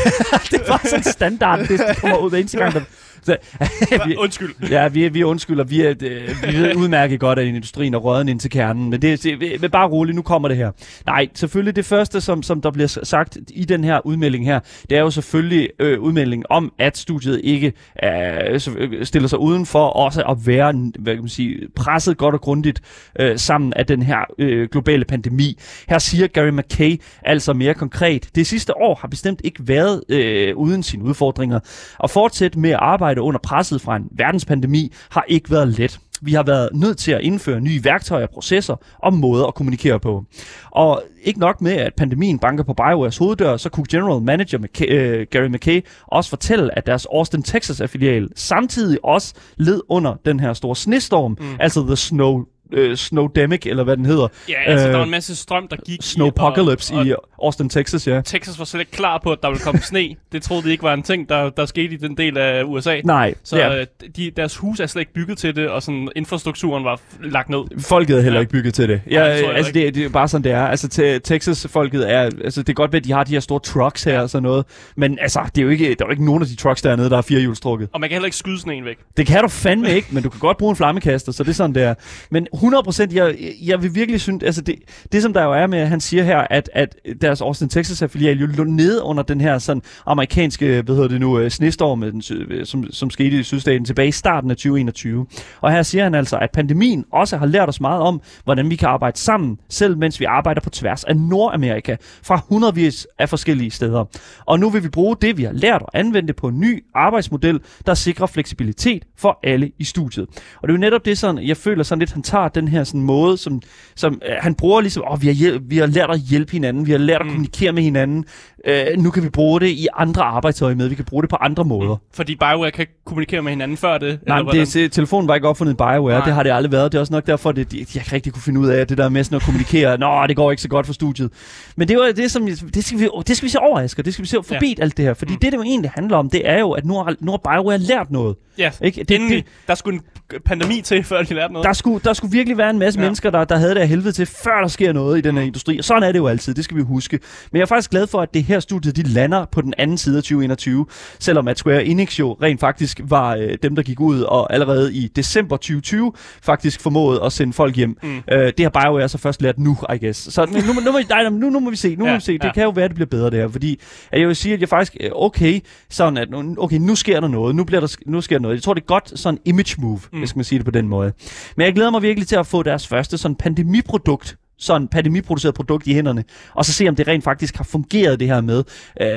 [0.62, 2.74] er bare sådan standard, det kommer ud eneste gang.
[2.74, 2.82] Der,
[3.24, 3.38] så,
[4.08, 4.54] vi, Undskyld.
[4.70, 5.64] Ja, vi, vi undskylder.
[5.64, 8.90] Vi, er, øh, vi ved udmærket godt, at industrien er røden ind til kernen.
[8.90, 10.72] Men det, det, bare roligt, nu kommer det her.
[11.06, 14.60] Nej, selvfølgelig det første, som, som der bliver s- sagt i den her udmelding her,
[14.90, 19.86] det er jo selvfølgelig øh, udmeldingen om, at studiet ikke øh, øh, stiller sig udenfor
[19.88, 22.82] også at være hvad kan man sige, presset godt og grundigt
[23.20, 25.60] øh, sammen af den her øh, globale pandemi.
[25.90, 30.58] Her siger Gary McKay altså mere konkret, det sidste år har bestemt ikke været øh,
[30.58, 31.60] uden sine udfordringer.
[32.04, 36.00] At fortsætte med at arbejde under presset fra en verdenspandemi har ikke været let.
[36.24, 40.24] Vi har været nødt til at indføre nye værktøjer, processer og måder at kommunikere på.
[40.72, 44.86] Og ikke nok med, at pandemien banker på BioWares hoveddør, så kunne General Manager McKay,
[44.90, 50.54] øh, Gary McKay også fortælle, at deres Austin, Texas-affilial samtidig også led under den her
[50.54, 51.46] store snestorm, mm.
[51.60, 54.28] altså The Snow øh, Snowdemic, eller hvad den hedder.
[54.50, 57.14] Ja, altså, Øh, der var en masse strøm, der gik i, Snowpocalypse og, i
[57.44, 58.18] Austin, Texas, ja.
[58.18, 60.16] og Texas var slet ikke klar på, at der ville komme sne.
[60.32, 63.02] Det troede de ikke var en ting, der, der skete i den del af USA.
[63.06, 63.74] Nej, Så ja.
[63.74, 63.84] ja.
[64.16, 67.60] de, deres hus er slet ikke bygget til det, og sådan infrastrukturen var lagt ned.
[67.80, 68.42] Folket er heller Ja.
[68.42, 69.02] ikke bygget til det.
[69.12, 70.64] Ja, Nej, det altså det, det er bare sådan, det er.
[70.68, 72.20] Altså te- Texas-folket er...
[72.44, 74.44] Altså det er godt ved, at de har de her store trucks her og sådan
[74.44, 74.66] noget.
[74.98, 77.10] Men altså, det er jo ikke, der er jo ikke nogen af de trucks dernede,
[77.10, 77.90] der er firehjulstrukket.
[77.94, 78.98] Og man kan heller ikke skyde sneen væk.
[79.18, 81.54] Det kan du fandme ikke, men du kan godt bruge en flammekaster, så det er
[81.54, 81.94] sådan, det er.
[82.32, 84.76] Men 100%, jeg, jeg vil virkelig synes, altså det,
[85.12, 88.40] det som der jo er med, at han siger her, at, at deres Austin Texas-affilial
[88.40, 92.12] jo lå nede under den her sådan amerikanske, hvad hedder det nu, øh, snestorm, med
[92.12, 95.26] den, øh, som, som skete i sydstaten tilbage i starten af 2021.
[95.62, 98.76] Og her siger han altså, at pandemien også har lært os meget om, hvordan vi
[98.76, 103.72] kan arbejde sammen, selv mens vi arbejder på tværs af Nordamerika, fra hundredvis af forskellige
[103.72, 104.06] steder.
[104.46, 106.84] Og nu vil vi bruge det, vi har lært og anvende det på en ny
[106.96, 110.28] arbejdsmodel, der sikrer fleksibilitet for alle i studiet.
[110.62, 112.84] Og det er jo netop det, sådan, jeg føler sådan lidt, han tager den her
[112.84, 113.62] sådan måde, som,
[113.96, 116.86] som øh, han bruger ligesom, åh, vi har, hjæl- vi har lært at hjælpe hinanden,
[116.88, 118.26] vi har lært at kommunikere med hinanden,
[118.68, 121.36] øh, nu kan vi bruge det i andre arbejdsøje med, vi kan bruge det på
[121.36, 121.96] andre måder.
[122.14, 124.20] Fordi BioWare kan ikke kommunikere med hinanden før det.
[124.28, 126.26] Nej, men det, det, telefonen var ikke opfundet i BioWare, Nej.
[126.26, 126.92] det har det aldrig været.
[126.92, 128.98] Det er også nok derfor, at de, de ikke rigtig kunne finde ud af, det
[128.98, 131.32] der med sådan at kommunikere, nå, det går ikke så godt for studiet.
[131.76, 134.04] Men det var det, som, det skal vi, det skal vi se over, Asger.
[134.04, 134.84] Det skal vi se forbi ja.
[134.84, 135.14] alt det her.
[135.14, 135.40] Fordi mm.
[135.40, 137.78] det, det jo egentlig handler om, det er jo, at nu har, nu har BioWare
[137.78, 138.36] lært noget.
[138.58, 139.00] Ja, Ikke?
[139.00, 140.00] det, Det- inden, det- der skulle
[140.34, 141.66] en pandemi til, før de lærte noget.
[141.66, 143.06] Der skulle, der skulle virkelig være en masse ja.
[143.06, 145.44] Mennesker, der, der havde det af helvede til, før der sker noget i den her
[145.44, 145.78] industri.
[145.78, 147.20] Og sådan er det jo altid, det skal vi huske.
[147.52, 149.98] Men jeg er faktisk glad for, at det her studie, de lander på den anden
[149.98, 150.86] side af 2021.
[151.20, 154.94] Selvom at Square Enix jo rent faktisk var øh, dem, der gik ud og allerede
[154.94, 157.98] i december 2020 faktisk formåede at sende folk hjem.
[158.04, 158.18] Mm.
[158.32, 160.34] Øh, det har BioWare så først lært nu, I guess.
[160.34, 162.22] Så men nu, nu, må, nej, nu, nu må vi se, nu ja, må vi
[162.22, 162.34] se.
[162.34, 162.52] Det ja.
[162.54, 163.48] kan jo være, at det bliver bedre det her.
[163.48, 163.80] Fordi
[164.12, 167.20] at jeg vil sige, at jeg faktisk, øh, okay, sådan at, nu- okay, nu sker
[167.20, 167.56] der noget.
[167.56, 168.56] Nu, bliver der, nu sker der noget.
[168.56, 170.20] Jeg tror, det er godt sådan image move, mm.
[170.20, 171.14] hvis man sige det på den måde.
[171.58, 175.88] Men jeg glæder mig virkelig til at få deres første sådan pandemiprodukt sådan pandemiproduceret produkt
[175.88, 178.64] i hænderne, og så se, om det rent faktisk har fungeret det her med
[179.02, 179.08] øh,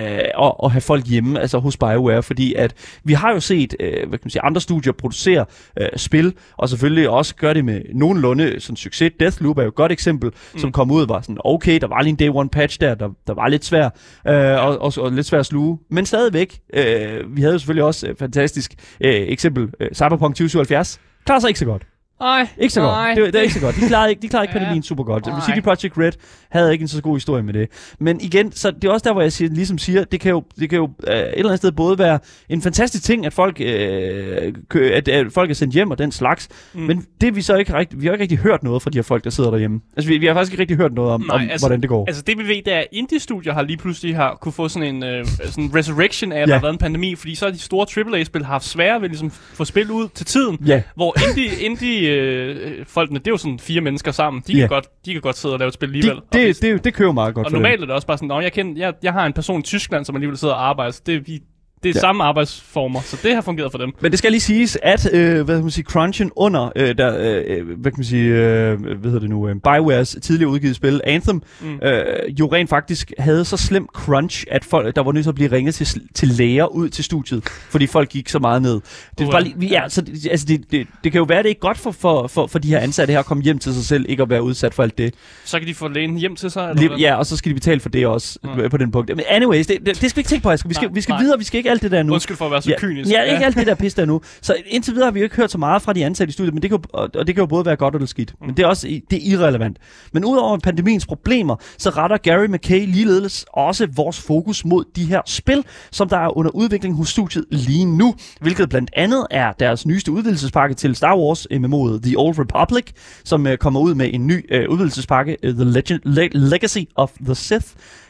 [0.43, 3.93] at, at have folk hjemme, altså hos BioWare, fordi at vi har jo set, øh,
[3.93, 5.45] hvad kan man sige, andre studier producere
[5.81, 9.13] øh, spil, og selvfølgelig også gøre det med nogenlunde sådan succes.
[9.21, 10.59] Deathloop er jo et godt eksempel, mm.
[10.59, 12.95] som kom ud og var sådan, okay, der var lige en day one patch der,
[12.95, 13.85] der, der var lidt svær,
[14.29, 17.85] øh, og, og, og lidt svær at sluge, men stadigvæk, øh, vi havde jo selvfølgelig
[17.85, 21.87] også et fantastisk øh, eksempel, øh, Cyberpunk 2077, klarer sig ikke så godt.
[22.21, 23.25] Nej, Ikke så nej, godt.
[23.25, 23.77] Det, det er ikke så godt.
[23.77, 24.59] De klarede ikke, de klarede ikke Ja.
[24.59, 25.27] pandemien super godt.
[25.27, 25.41] Nej.
[25.41, 26.13] CD Projekt Red
[26.51, 27.69] havde ikke en så god historie med det.
[28.01, 30.43] Men igen, så det er også der, hvor jeg siger, ligesom siger, det kan jo,
[30.61, 33.61] det kan jo øh, et eller andet sted både være en fantastisk ting, at folk,
[33.61, 36.49] øh, kø, at, at folk er sendt hjem og den slags.
[36.75, 36.81] Mm.
[36.81, 39.03] Men det vi så ikke rigtig, vi har ikke rigtig hørt noget fra de her
[39.03, 39.81] folk, der sidder derhjemme.
[39.97, 41.89] Altså vi, vi har faktisk ikke rigtig hørt noget om, Nej, om altså- hvordan det
[41.89, 42.05] går.
[42.09, 44.95] Altså det vi ved, det er, at indie-studier har lige pludselig har kunne få sådan
[44.95, 46.47] en øh, sådan en resurrection af, at Ja.
[46.47, 49.31] der har været en pandemi, fordi så har de store AAA-spil haft svære ved ligesom
[49.31, 50.59] få spil ud til tiden.
[50.67, 50.83] Ja.
[50.95, 54.43] Hvor indie, indie øh, folkene, det er jo sådan fire mennesker sammen.
[54.47, 54.59] De, Ja.
[54.59, 56.11] kan, godt, de kan godt sidde og lave et spil alligevel.
[56.17, 57.57] det, Og det, det, det kører meget godt og dem.
[57.61, 60.05] normalt er det også bare sådan, jeg, kender, jeg, jeg har en person i Tyskland,
[60.05, 61.41] som alligevel sidder og arbejder, så det, vi,
[61.83, 62.01] det er ja.
[62.01, 63.93] samme arbejdsformer, så det har fungeret for dem.
[64.01, 67.17] Men det skal lige siges, at øh, hvad kan man sige, crunchen under, øh, der,
[67.19, 71.01] øh, hvad kan man sige, øh, hvad hedder det nu, øh, Biowares tidligere udgivet spil,
[71.05, 71.81] Anthem, mm.
[71.83, 72.05] øh,
[72.41, 75.53] jo rent faktisk havde så slem crunch, at folk, der var nødt til at blive
[75.53, 78.81] ringet til, til læger ud til studiet, fordi folk gik så meget ned.
[79.19, 81.51] Det, bare lige, ja, så, altså, det, det, det kan jo være, at det er
[81.51, 83.85] ikke godt for, for, for, for de her ansatte her at komme hjem til sig
[83.85, 85.15] selv, ikke at være udsat for alt det.
[85.45, 86.71] Så kan de få lægen hjem til sig?
[86.71, 88.71] Eller lige, ja, og så skal de betale for det også, mm.
[88.71, 89.17] på den punkt.
[89.17, 91.13] Men anyways, det, det, det skal vi ikke tænke på, Vi skal, nej, vi skal
[91.13, 91.23] nej.
[91.23, 92.13] videre, vi skal ikke alt det der nu.
[92.13, 93.11] Undskyld for at være så ja, kynisk.
[93.11, 94.21] Ja, ikke alt det der pis der nu.
[94.43, 96.55] Så indtil videre har vi jo ikke hørt så meget fra de ansatte i studiet,
[96.55, 98.35] men det kan jo, og det kan jo både være godt og skidt.
[98.41, 98.47] Mm.
[98.47, 99.79] Men det er også det er irrelevant.
[100.13, 105.21] Men udover pandemiens problemer, så retter Gary McKay ligeledes også vores fokus mod de her
[105.27, 109.87] spil, som der er under udvikling hos studiet lige nu, hvilket blandt andet er deres
[109.87, 112.85] nyeste udvidelsespakke til Star Wars MMO'et The Old Republic,
[113.25, 117.35] som uh, kommer ud med en ny uh, udvidelsespakke, The Legend, Le- Legacy of the
[117.35, 117.67] Sith,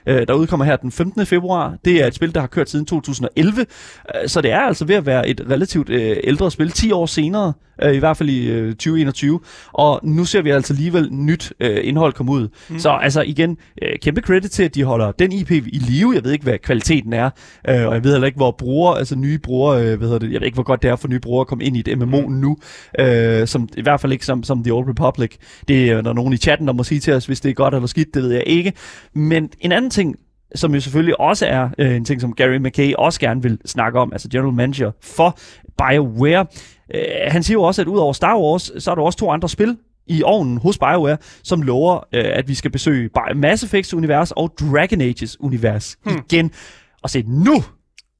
[0.07, 1.27] øh, der udkommer her den 15.
[1.27, 1.77] februar.
[1.85, 4.95] Det er et spil, der har kørt siden 2011, øh, så det er altså ved
[4.95, 8.51] at være et relativt øh, ældre spil, 10 år senere, øh, i hvert fald i
[8.51, 9.41] øh, 2021.
[9.73, 12.49] Og nu ser vi altså alligevel nyt øh, indhold komme ud.
[12.69, 12.79] Mm.
[12.79, 16.12] Så altså igen, øh, kæmpe credit til, at de holder den IP i live.
[16.15, 17.31] Jeg ved ikke, hvad kvaliteten er,
[17.69, 20.33] øh, og jeg ved heller ikke, hvor brugere, altså nye brugere, øh, hvad hedder det,
[20.33, 21.99] jeg ved ikke, hvor godt det er for nye brugere at komme ind i et
[21.99, 22.33] MMO mm.
[22.33, 22.57] nu,
[22.99, 25.37] øh, som i hvert fald ikke som, som The Old Republic.
[25.69, 27.75] Det er der nogen i chatten, der må sige til os, hvis det er godt
[27.75, 28.73] eller skidt, det ved jeg ikke.
[29.15, 30.17] Men en anden ting,
[30.55, 33.99] som jo selvfølgelig også er øh, en ting, som Gary McKay også gerne vil snakke
[33.99, 35.39] om, altså general manager for
[35.79, 36.47] BioWare.
[36.94, 39.49] Øh, han siger jo også, at udover Star Wars, så er der også to andre
[39.49, 44.31] spil i ovnen hos BioWare, som lover, øh, at vi skal besøge Mass Effect's univers
[44.31, 46.18] og Dragon Age's univers hmm.
[46.31, 46.51] igen.
[47.03, 47.62] Og se, nu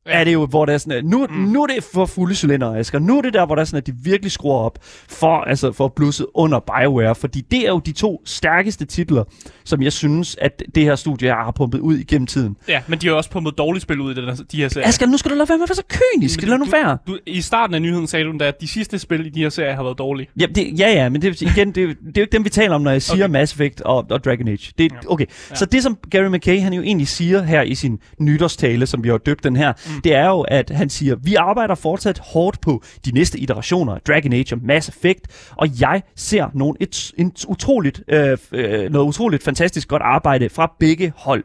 [0.07, 1.37] er det jo, hvor det er sådan, at nu, mm.
[1.37, 2.99] nu er det for fulde cylinder, Asger.
[2.99, 5.73] Nu er det der, hvor der er sådan, at de virkelig skruer op for, altså
[5.73, 9.25] for at blusse under BioWare, fordi det er jo de to stærkeste titler,
[9.65, 12.57] som jeg synes, at det her studie har pumpet ud igennem tiden.
[12.69, 14.89] Ja, men de har også pumpet dårligt spil ud i den, de her serier.
[14.89, 16.43] Asger, nu skal du lade være med at være så kynisk.
[16.43, 16.99] Lad nu være.
[17.07, 19.75] Du, I starten af nyheden sagde du, at de sidste spil i de her serier
[19.75, 20.29] har været dårlige.
[20.41, 22.75] Ja, det, ja, ja, men det, igen, det, det er jo ikke dem, vi taler
[22.75, 23.33] om, når jeg siger okay.
[23.33, 24.73] Mass Effect og, og Dragon Age.
[24.79, 24.97] Det, ja.
[25.09, 25.57] Okay, ja.
[25.57, 29.09] så det som Gary McKay, han jo egentlig siger her i sin nytårstale, som vi
[29.09, 29.96] har døbt den her, mm.
[29.97, 30.03] Mm.
[30.03, 34.01] det er jo, at han siger, vi arbejder fortsat hårdt på de næste iterationer af
[34.01, 39.07] Dragon Age og Mass Effect, og jeg ser nogle, et, et utroligt, øh, øh, noget
[39.07, 41.45] utroligt fantastisk godt arbejde fra begge hold.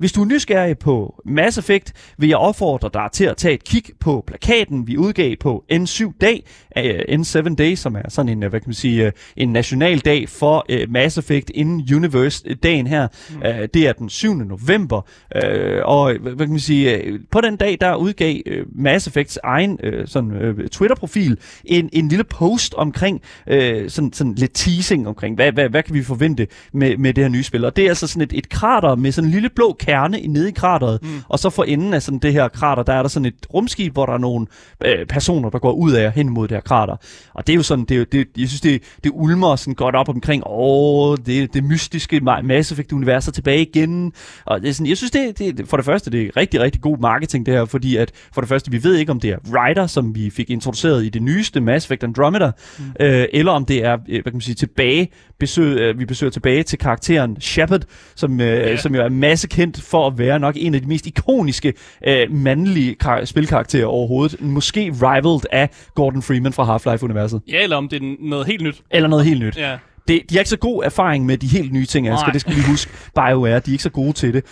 [0.00, 3.64] Hvis du er nysgerrig på Mass Effect, vil jeg opfordre dig til at tage et
[3.64, 6.44] kig på plakaten, vi udgav på N7 dag,
[6.76, 9.98] uh, N7 Day, som er sådan en, øh, hvad kan man sige, uh, en national
[9.98, 13.08] dag for uh, Mass Effect in Universe dagen her.
[13.30, 13.36] Mm.
[13.36, 14.34] Uh, det er den 7.
[14.34, 15.00] november,
[15.34, 19.38] uh, og hvad kan man sige, uh, på den dag der udgav uh, Mass Effects
[19.44, 23.56] egen uh, sådan uh, Twitter-profil en, en lille post omkring uh,
[23.88, 27.28] sådan, sådan lidt teasing omkring, hvad, hvad, hvad kan vi forvente med, med det her
[27.28, 27.64] nye spil.
[27.64, 30.48] Og det er altså sådan et, et krater med sådan en lille blå kerne nede
[30.48, 31.08] i krateret, mm.
[31.28, 33.92] og så for enden af sådan det her krater, der er der sådan et rumskib,
[33.92, 34.46] hvor der er nogle
[34.84, 36.96] øh, personer, der går ud af hen mod det her krater.
[37.34, 40.08] Og det er jo sådan, det, det, jeg synes, det, det ulmer sådan godt op
[40.08, 44.12] omkring, åh, det, det mystiske Mass Effect-univers er tilbage igen.
[44.44, 46.80] Og det er sådan, jeg synes, det, det, for det første, det er rigtig, rigtig
[46.80, 49.38] god marketing det her, fordi at for det første, vi ved ikke, om det er
[49.48, 52.84] Ryder, som vi fik introduceret i det nyeste Mass Effect Andromeda, mm.
[53.00, 56.30] øh, eller om det er, øh, hvad kan man sige, tilbage, besøg, øh, vi besøger
[56.30, 57.82] tilbage til karakteren Shepard,
[58.14, 58.78] som, øh, yeah.
[58.78, 59.48] som jo er masse
[59.80, 61.74] kendt for at være nok en af de mest ikoniske
[62.06, 64.40] øh, mandlige kar- spilkarakterer overhovedet.
[64.40, 67.40] Måske rivaled af Gordon Freeman fra Half-Life-universet.
[67.48, 68.82] Ja, eller om det er noget helt nyt.
[68.90, 69.56] Eller noget helt nyt.
[69.56, 69.78] Ja
[70.10, 72.32] det, de har ikke så god erfaring med de helt nye ting, Asger.
[72.32, 72.90] Det skal vi huske.
[73.14, 74.44] BioWare, de er ikke så gode til det.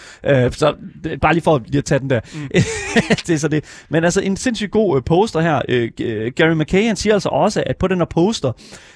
[0.46, 2.20] Uh, så det, bare lige for lige at tage den der.
[2.34, 2.48] Mm.
[3.26, 3.64] det er så det.
[3.88, 5.56] Men altså en sindssygt god uh, poster her.
[5.56, 8.52] Uh, Gary McKay, han siger altså også, at på den her poster,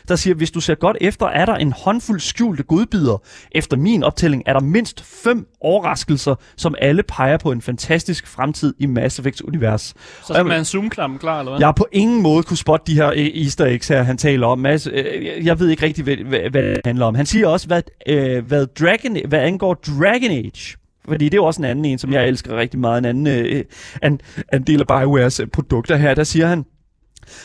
[0.09, 3.23] der siger, hvis du ser godt efter, er der en håndfuld skjulte godbidder.
[3.53, 8.75] Efter min optælling er der mindst fem overraskelser, som alle peger på en fantastisk fremtid
[8.79, 9.83] i Mass Effects univers.
[9.83, 9.95] Så
[10.33, 11.61] skal man en zoom-klam klar, eller hvad?
[11.61, 14.59] Jeg har på ingen måde kunne spotte de her easter eggs her, han taler om.
[14.59, 14.89] Mads,
[15.43, 17.15] jeg ved ikke rigtig, hvad, hvad det handler om.
[17.15, 20.77] Han siger også, hvad, øh, hvad, Dragon, hvad angår Dragon Age,
[21.09, 23.27] fordi det er jo også en anden en, som jeg elsker rigtig meget, en anden
[23.27, 23.65] øh,
[24.03, 24.21] en,
[24.53, 26.65] en del af BioWares øh, produkter her, der siger han,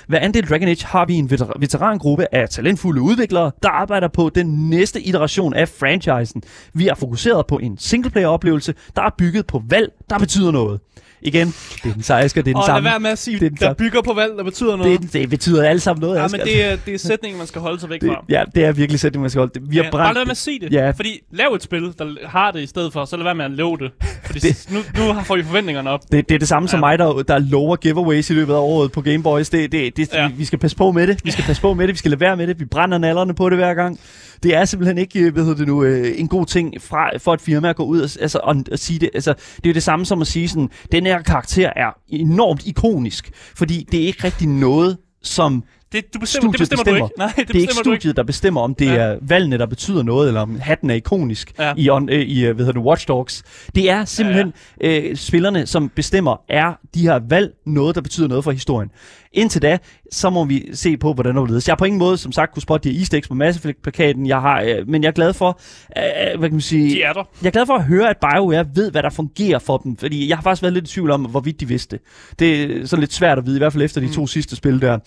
[0.07, 4.69] hvad andel Dragon Age har vi en veterangruppe af talentfulde udviklere, der arbejder på den
[4.69, 6.43] næste iteration af franchisen.
[6.73, 10.79] Vi er fokuseret på en singleplayer-oplevelse, der er bygget på valg, der betyder noget.
[11.21, 12.79] Igen, det er den sejske, det er den og samme.
[12.79, 15.01] Og lad være med at sige, det der bygger på valg, der betyder noget.
[15.01, 16.19] Det, det betyder alt sammen noget.
[16.19, 18.25] Ja, men det er, det er sætningen, man skal holde sig væk det, fra.
[18.29, 19.51] Ja, det er virkelig sætningen, man skal holde.
[19.61, 20.73] Vi har ja, brændt bare lad med at sige det.
[20.73, 20.89] Ja.
[20.89, 23.51] Fordi lav et spil, der har det i stedet for, så lad være med at
[23.51, 23.91] love det.
[24.25, 26.01] Fordi det, nu, nu får vi forventningerne op.
[26.11, 26.71] Det, det er det samme ja.
[26.71, 29.49] som mig, der, der lover giveaways i løbet af året på Game Boys.
[29.49, 30.29] Det, det, det, ja.
[30.37, 31.21] Vi skal passe på med det.
[31.23, 31.93] Vi skal passe på med det.
[31.93, 32.59] Vi skal lade være med det.
[32.59, 33.99] Vi brænder nallerne på det hver gang
[34.43, 37.41] det er simpelthen ikke, hvad hedder det nu, øh, en god ting fra, for et
[37.41, 39.09] firma at gå ud og, altså, og, og sige det.
[39.13, 42.67] Altså, det er jo det samme som at sige sådan, den her karakter er enormt
[42.67, 46.99] ikonisk, fordi det er ikke rigtig noget, som Det, du bestemmer, det Studiet bestemmer, bestemmer.
[46.99, 47.17] du ikke.
[47.17, 47.99] Nej, det, det er ikke du ikke.
[48.01, 48.93] studiet, der bestemmer, om det Ja.
[48.95, 51.73] er valgene, der betyder noget, eller om hatten er ikonisk Ja.
[51.77, 53.43] i, on, øh, i øh, hvad hedder det, Watch Dogs.
[53.75, 58.43] Det er simpelthen øh, spillerne, som bestemmer, er de her valg noget, der betyder noget
[58.43, 58.89] for historien.
[59.33, 59.77] Indtil da,
[60.11, 61.67] så må vi se på, hvordan det overledes.
[61.67, 63.57] Jeg har på ingen måde, som sagt, kunne spotte de her easter eggs på Mass
[63.57, 65.59] Effect-plakaten, jeg har, øh, men jeg er glad for,
[65.97, 66.89] øh, hvad kan man sige...
[66.89, 67.23] De er der.
[67.41, 70.29] Jeg er glad for at høre, at BioWare ved, hvad der fungerer for dem, fordi
[70.29, 71.99] jeg har faktisk været lidt i tvivl om, hvorvidt de vidste.
[72.39, 74.81] Det er sådan lidt svært at vide, i hvert fald efter de to sidste spil
[74.81, 74.99] der.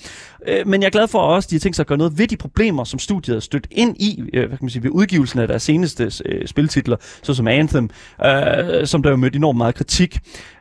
[0.49, 2.19] Øh, Men jeg er glad for også, at de har tænkt sig at gøre noget
[2.19, 4.91] ved de problemer, som studiet har stødt ind i, øh, hvad kan man sige, ved
[4.91, 7.91] udgivelsen af deres seneste øh, spiltitler, såsom Anthem,
[8.25, 10.19] øh, som der jo mødte enormt meget kritik.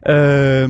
[0.10, 0.70] Øh,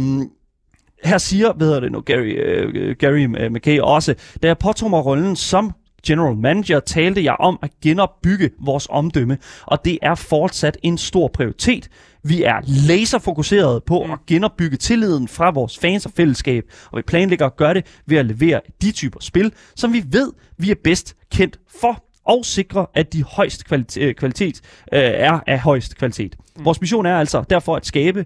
[1.04, 4.90] her siger, hvad hedder det nu, Gary, øh, Gary øh, McKay også, da jeg påtog
[4.90, 5.72] mig rollen som
[6.08, 11.28] general manager, talte jeg om at genopbygge vores omdømme, og det er fortsat en stor
[11.28, 11.90] prioritet.
[12.24, 12.56] Vi er
[12.88, 17.74] laserfokuseret på at genopbygge tilliden fra vores fans og fællesskab, og vi planlægger at gøre
[17.74, 22.04] det ved at levere de typer spil, som vi ved, vi er bedst kendt for
[22.26, 24.62] og sikre, at de højst kvalitet, øh, kvalitet
[24.94, 26.36] øh, er af højst kvalitet.
[26.60, 28.26] Vores mission er altså derfor at skabe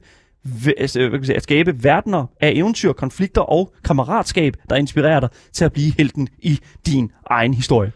[0.77, 5.93] Altså, at skabe verdener af eventyr, konflikter og kammeratskab, der inspirerer dig til at blive
[5.97, 7.91] helten i din egen historie.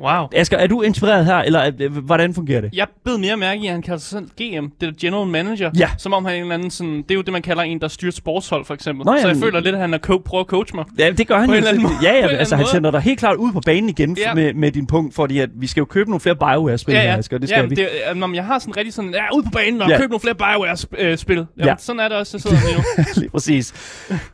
[0.00, 0.26] Wow.
[0.34, 2.70] Asger, er du inspireret her, eller er- øh, hvordan fungerer det?
[2.72, 4.24] Jeg bed mere mærke i, at han kalder sig selv
[4.60, 4.66] GM.
[4.80, 5.70] Det er General Manager.
[5.78, 5.90] Ja.
[5.98, 6.96] Som om han er en eller anden sådan...
[6.96, 9.06] Det er jo det, man kalder en, der styrer sportshold, for eksempel.
[9.06, 10.84] Nå, så jeg jamen- føler lidt, at han er co- prøver at coach mig.
[10.98, 12.08] Ja, det gør han På jo en eller anden selvfølgelig.
[12.12, 12.28] måde.
[12.28, 14.34] Ja, ja, altså anden han sender dig helt klart ud på banen igen Ja.
[14.34, 17.08] med, med din punkt, fordi at vi skal jo købe nogle flere BioWare-spil Ja, her,
[17.10, 17.18] ja.
[17.18, 17.74] Asger, det skal ja, vi.
[17.74, 19.98] Det, når jeg har sådan rigtig sådan, ja, ud på banen og Ja.
[19.98, 21.36] køb nogle flere Bioware-spil.
[21.36, 21.74] Jamen, Ja.
[21.78, 23.04] Sådan er det også, jeg sidder lige nu.
[23.20, 23.74] Lige præcis.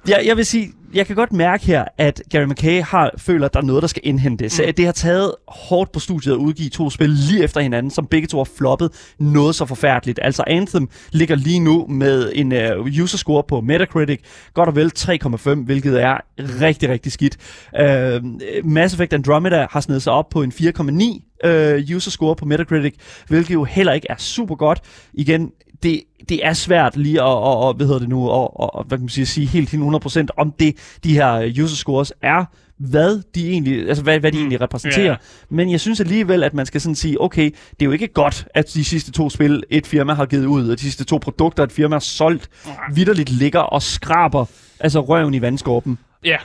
[0.09, 3.55] Ja, jeg vil sige, jeg kan godt mærke her, at Gary McKay har, føler, at
[3.55, 4.61] der er noget, der skal indhentes.
[4.67, 4.75] Mm.
[4.75, 8.29] Det har taget hårdt på studiet at udgive to spil lige efter hinanden, som begge
[8.29, 10.19] to har floppet noget så forfærdeligt.
[10.23, 14.21] Altså Anthem ligger lige nu med en uh, user score på Metacritic,
[14.55, 17.37] godt og vel 3,5, hvilket er rigtig, rigtig skidt.
[17.81, 18.25] Uh,
[18.65, 22.95] Mass Effect Andromeda har snedet sig op på en 4,9 uh, user score på Metacritic,
[23.29, 24.81] hvilket jo heller ikke er super godt.
[25.15, 25.51] Igen,
[25.83, 28.87] det, det er svært lige at, at, at hvad hedder det nu, at, at, at,
[28.87, 32.45] hvad kan man sige, sige helt til 100% om det, de her user scores er,
[32.79, 34.43] hvad de egentlig, altså hvad, hvad de Mm.
[34.43, 35.05] egentlig repræsenterer.
[35.11, 35.17] Ja.
[35.51, 38.47] Men jeg synes alligevel, at man skal sådan sige, okay, det er jo ikke godt,
[38.55, 41.63] at de sidste to spil, et firma har givet ud, og de sidste to produkter,
[41.65, 42.49] et firma har solgt,
[42.95, 44.45] vidderligt ligger og skraber
[44.81, 45.99] altså røven i vandskorpen.
[46.25, 46.37] Ja.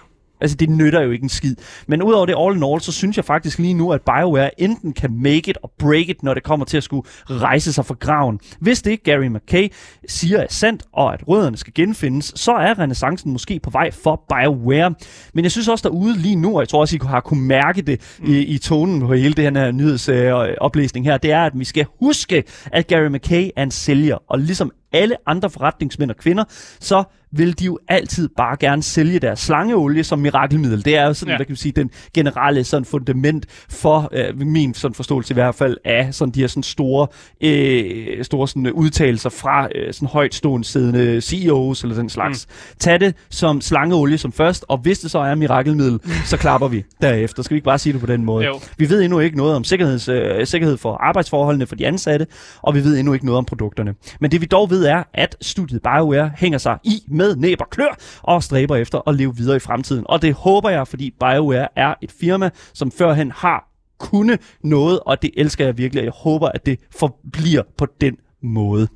[0.42, 1.56] Altså, det nytter jo ikke en skid.
[1.88, 4.94] Men udover det all in all, så synes jeg faktisk lige nu, at BioWare enten
[4.94, 7.96] kan make it og break it, når det kommer til at skulle rejse sig fra
[8.00, 8.40] graven.
[8.60, 9.68] Hvis det Gary McKay
[10.08, 14.24] siger er sandt, og at rødderne skal genfindes, så er renaissancen måske på vej for
[14.30, 14.94] BioWare.
[15.34, 17.82] Men jeg synes også derude lige nu, og jeg tror også, I har kunne mærke
[17.82, 21.86] det i, i tonen på hele det her nyhedsoplæsning her, det er, at vi skal
[22.00, 26.44] huske, at Gary McKay er en sælger, og ligesom alle andre forretningsmænd og kvinder,
[26.80, 30.86] så vil de jo altid bare gerne sælge deres slangeolie som mirakelmiddel.
[30.86, 31.38] Det er jo sådan, Ja.
[31.38, 35.56] hvad kan man sige, den generelle sådan fundament for øh, min sådan forståelse i hvert
[35.56, 37.08] fald af sådan de her sådan store,
[37.44, 42.48] øh, store sådan, udtalelser fra øh, sådan højt stående siddende CEOs eller den slags.
[42.50, 42.76] Mm.
[42.80, 46.84] Tag det som slangeolie som først, og hvis det så er mirakelmiddel, så klapper vi
[47.02, 47.44] derefter.
[47.44, 48.46] Skal vi ikke bare sige det på den måde?
[48.46, 48.60] Jo.
[48.78, 52.28] Vi ved endnu ikke noget om sikkerheds, øh, sikkerhed for arbejdsforholdene for de ansatte,
[52.62, 53.94] og vi ved endnu ikke noget om produkterne.
[54.20, 57.70] Men det vi dog ved er, at studiet BioWare hænger sig i med næb og
[57.70, 60.06] klør og stræber efter at leve videre i fremtiden.
[60.10, 63.68] Og det håber jeg, fordi BioWare er et firma, som førhen har
[64.00, 68.18] kunne noget, og det elsker jeg virkelig, og jeg håber, at det forbliver på den
[68.44, 68.88] måde.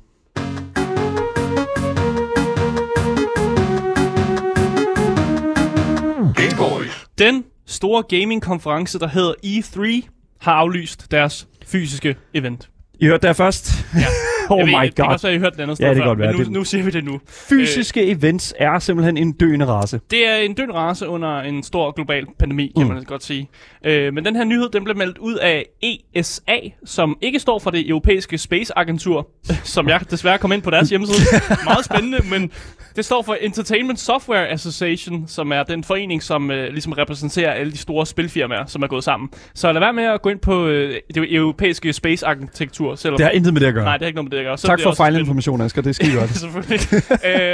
[7.18, 10.08] Den store gaming-konference, der hedder E3,
[10.40, 12.70] har aflyst deres fysiske event.
[12.94, 13.72] I hørte der først.
[13.94, 14.06] Ja.
[14.54, 15.12] oh jeg ved, my Det kan god.
[15.12, 16.28] også være, I hørte det andet sted Ja, det kan godt være.
[16.32, 17.20] men nu, Det- nu siger vi det nu.
[17.28, 20.00] Fysiske events er simpelthen en døende race.
[20.10, 22.94] Det er en død race under en stor global pandemi, kan Mm.
[22.94, 23.48] man godt sige.
[23.86, 27.70] Øh, men den her nyhed, den blev meldt ud af ESA, som ikke står for
[27.70, 29.28] det europæiske Space Agentur,
[29.64, 31.26] som jeg desværre kom ind på deres hjemmeside.
[31.64, 32.50] Meget spændende, men
[32.96, 37.72] det står for Entertainment Software Association, som er den forening, som øh, ligesom repræsenterer alle
[37.72, 39.28] de store spilfirmaer, som er gået sammen.
[39.54, 43.16] Så lad være med at gå ind på øh, det europæiske Space Arkitektur, selvom...
[43.16, 43.84] Det har intet med det at gøre.
[43.84, 44.58] Nej, det har ikke noget med det at gøre.
[44.58, 45.82] Så tak for fejlinformation, Asger.
[45.82, 46.30] Det er skide godt.
[46.30, 46.80] Selvfølgelig.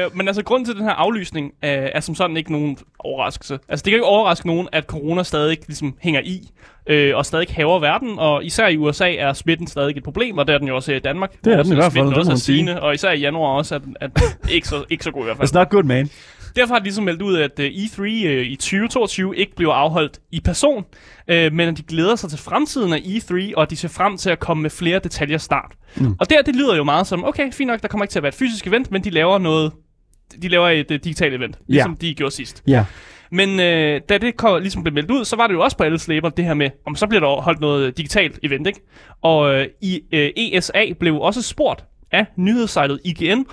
[0.05, 3.59] øh, men altså, grunden til den her aflysning øh, er som sådan ikke nogen overraskelse.
[3.69, 6.51] Altså, det kan ikke overraske nogen, at corona stadig ligesom hænger i,
[6.87, 10.47] øh, og stadig haver verden, og især i USA er smitten stadig et problem, og
[10.47, 11.33] det er den jo også i Danmark.
[11.45, 13.75] Det er den i hvert fald, det også er stigende, og især i januar også
[13.75, 15.49] er den, er den ikke, så, ikke så god i hvert fald.
[15.49, 16.11] It's not good, man.
[16.59, 20.21] Derfor har de ligesom meldt ud, at uh, E3 uh, i 2022 ikke bliver afholdt
[20.33, 20.85] i person,
[21.33, 24.17] uh, men at de glæder sig til fremtiden af E3, og at de ser frem
[24.17, 25.73] til at komme med flere detaljer snart.
[25.97, 26.17] Mm.
[26.21, 28.23] Og der, det lyder jo meget som, okay, fint nok, der kommer ikke til at
[28.23, 29.73] være et fysisk event, men de laver noget
[30.43, 32.63] de laver et uh, digitalt event, ligesom de gjorde sidst.
[32.67, 32.85] Ja.
[33.31, 35.85] Men øh, da det kom, ligesom blev meldt ud, så var det jo også på
[35.85, 38.81] alle slæber, det her med, om så bliver der holdt noget digitalt event, ikke?
[39.23, 43.45] Og øh, i øh, ESA blev også spurgt af nyhedssejlet IGN,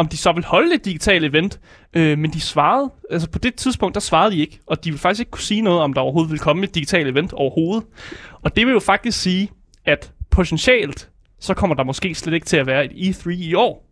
[0.00, 1.60] om de så vil holde et digitalt event,
[1.96, 4.98] øh, men de svarede, altså på det tidspunkt, der svarede de ikke, og de ville
[4.98, 7.86] faktisk ikke kunne sige noget, om der overhovedet ville komme et digitalt event overhovedet.
[8.42, 9.50] Og det vil jo faktisk sige,
[9.84, 11.10] at potentielt,
[11.40, 13.86] så kommer der måske slet ikke til at være et E3 i år.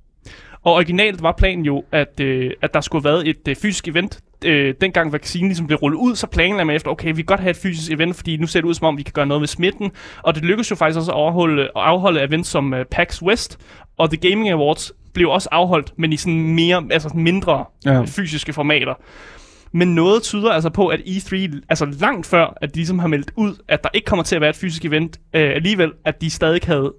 [0.63, 3.89] Og originalt var planen jo, at, øh, at der skulle have været et øh, fysisk
[3.89, 4.21] event.
[4.45, 7.41] Øh, dengang vaccinen ligesom blev rullet ud, så planlagde man efter, okay, vi kan godt
[7.41, 9.41] have et fysisk event, fordi nu ser det ud som om, vi kan gøre noget
[9.41, 9.91] ved smitten.
[10.23, 13.59] Og det lykkedes jo faktisk også at afholde, at afholde events som øh, PAX West
[13.99, 18.03] og The Gaming Awards blev også afholdt, men i sådan mere, altså mindre ja.
[18.05, 18.95] fysiske formater.
[19.73, 23.31] Men noget tyder altså på, at E3, altså langt før, at de ligesom har meldt
[23.37, 26.31] ud, at der ikke kommer til at være et fysisk event, øh, alligevel, at de
[26.31, 26.95] stadig havde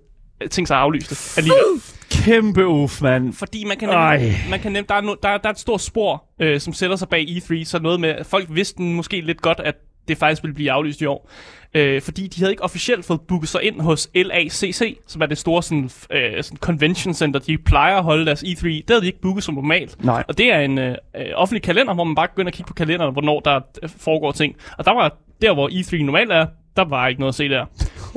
[0.51, 1.63] tænkt sig at aflyse det alligevel.
[2.11, 3.33] Kæmpe uf, mand.
[3.33, 5.81] Fordi man kan nemlig, man kan nemlig, der, er no, der, der er et stort
[5.81, 9.59] spor, øh, som sætter sig bag E3, så noget med, folk vidste måske lidt godt,
[9.59, 9.75] at
[10.09, 11.29] det faktisk ville blive aflyst i år.
[11.73, 15.37] Øh, fordi de havde ikke officielt fået booket sig ind hos LACC, som er det
[15.37, 18.67] store sådan, øh, sådan convention center, de plejer at holde deres E3.
[18.67, 20.03] Det havde de ikke booket som normalt.
[20.05, 20.23] Nej.
[20.27, 20.95] Og det er en øh,
[21.35, 24.55] offentlig kalender, hvor man bare begynder at kigge på kalenderen, hvornår der øh, foregår ting.
[24.77, 26.45] Og der var der, hvor E3 normalt er,
[26.75, 27.65] der var ikke noget at se der.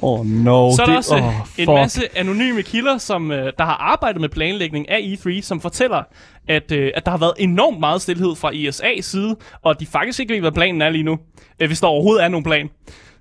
[0.03, 0.73] Oh no.
[0.77, 1.23] Så er der det, også oh,
[1.59, 6.03] en masse anonyme kilder, som øh, der har arbejdet med planlægning af E3, som fortæller,
[6.49, 9.87] at, øh, at der har været enormt meget stillhed fra ESA's side, og at de
[9.87, 11.19] faktisk ikke ved, hvad planen er lige nu,
[11.61, 12.69] øh, hvis der overhovedet er nogen plan.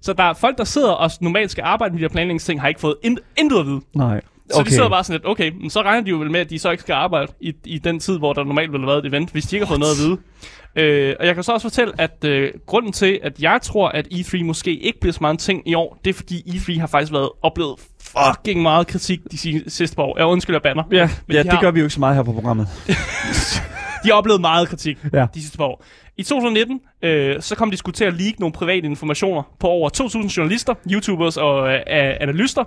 [0.01, 2.67] Så der er folk, der sidder og normalt skal arbejde med de her planlægningsting, har
[2.67, 3.81] ikke fået in- intet at vide.
[3.95, 4.21] Nej.
[4.53, 4.63] Okay.
[4.63, 6.49] Så de sidder bare sådan lidt, okay, men så regner de jo vel med, at
[6.49, 9.05] de så ikke skal arbejde i, i den tid, hvor der normalt ville have været
[9.05, 10.17] et event, hvis de ikke har fået noget at vide.
[10.75, 14.07] Øh, og jeg kan så også fortælle, at øh, grunden til, at jeg tror, at
[14.13, 16.87] E3 måske ikke bliver så meget en ting i år, det er fordi E3 har
[16.87, 20.17] faktisk været oplevet fucking meget kritik de sidste par år.
[20.17, 20.83] Jeg undskylder banner.
[20.91, 21.61] Ja, men ja de det har...
[21.61, 22.67] gør vi jo ikke så meget her på programmet.
[24.03, 25.25] de har oplevet meget kritik ja.
[25.33, 25.83] de sidste par år.
[26.17, 29.89] I 2019, øh, så kom de skulle til at leak nogle private informationer på over
[29.97, 31.79] 2.000 journalister, YouTubers og øh,
[32.19, 32.63] analyster.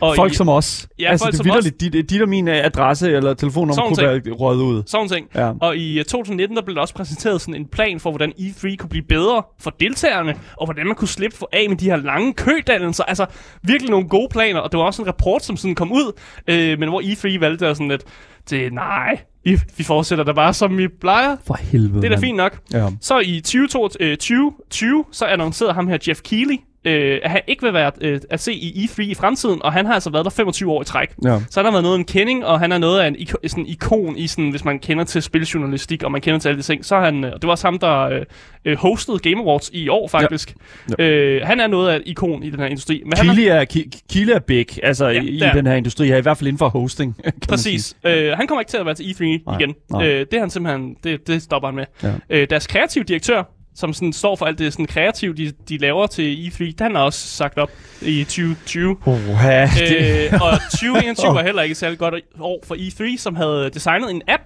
[0.00, 0.88] Og Folk i, som os.
[0.98, 1.80] Ja, altså, folk det er vidderligt.
[1.80, 4.82] Dit, dit og min adresse eller telefonnummer kunne være røget ud.
[4.86, 5.28] Sådan ting.
[5.34, 5.52] Ja.
[5.60, 8.88] Og i 2019, der blev der også præsenteret sådan en plan for, hvordan E3 kunne
[8.88, 12.32] blive bedre for deltagerne, og hvordan man kunne slippe for af med de her lange
[12.34, 13.04] kødannelser.
[13.04, 13.26] Altså,
[13.62, 16.12] virkelig nogle gode planer, og det var også en rapport, som sådan kom ud,
[16.46, 18.04] øh, men hvor E3 valgte at sådan lidt,
[18.46, 21.36] til nej, vi, vi fortsætter da bare, som vi plejer.
[21.46, 22.58] For helvede, Det er da fint nok.
[22.72, 22.88] Ja.
[23.00, 27.72] Så i 2020, 2020, så annoncerede ham her Jeff Keighley, øh, at han ikke vil
[27.72, 30.70] være øh, at se i E3 i fremtiden, og han har altså været der 25
[30.70, 31.14] år i træk.
[31.24, 31.40] Ja.
[31.50, 33.48] Så han har været noget af en kending, og han er noget af en iko-
[33.48, 36.62] sådan ikon, i sådan, hvis man kender til spiljournalistik, og man kender til alle de
[36.62, 36.84] ting.
[36.84, 38.24] Så er han, øh, det var også ham, der øh,
[38.64, 40.54] øh hostede Game Awards i år, faktisk.
[40.98, 41.04] Ja.
[41.04, 41.10] Ja.
[41.10, 43.02] Øh, han er noget af et ikon i den her industri.
[43.04, 43.64] Men Keely er,
[44.12, 46.58] Keely er big, altså ja, i, i den her industri, her, i hvert fald inden
[46.58, 47.16] for hosting.
[47.48, 47.96] Præcis.
[48.06, 49.74] Øh, han kommer ikke til at være til E3 nej, igen.
[49.90, 50.06] Nej.
[50.06, 51.84] Øh, det er han simpelthen, det, det stopper han med.
[52.02, 52.12] Ja.
[52.30, 53.42] Øh, deres kreative direktør,
[53.74, 57.00] som sådan står for alt det sådan kreative, de, de laver til E3, den er
[57.00, 57.70] også sagt op
[58.02, 58.96] i 2020.
[59.06, 61.34] Oh, ja, øh, og 2021 oh.
[61.34, 64.42] var heller ikke særlig godt år for E3, som havde designet en app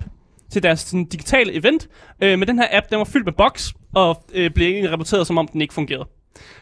[0.52, 1.88] til deres sådan, digitale event.
[2.20, 5.26] Øh, men den her app, den var fyldt med bugs, og øh, blev egentlig rapporteret,
[5.26, 6.06] som om den ikke fungerede.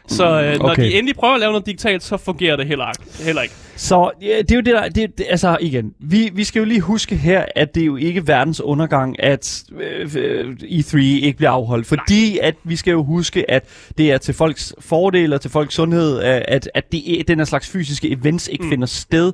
[0.07, 0.83] Så øh, når okay.
[0.83, 2.85] de endelig prøver at lave noget digitalt, så fungerer det heller,
[3.23, 3.55] heller ikke.
[3.75, 6.65] Så ja, det er jo det der, det, det, altså igen, vi, vi skal jo
[6.65, 11.49] lige huske her, at det er jo ikke verdens undergang, at øh, E3 ikke bliver
[11.49, 11.87] afholdt.
[11.87, 12.47] Fordi Nej.
[12.47, 13.63] at vi skal jo huske, at
[13.97, 17.69] det er til folks fordel og til folks sundhed, at, at det den her slags
[17.69, 18.69] fysiske events ikke mm.
[18.69, 19.33] finder sted.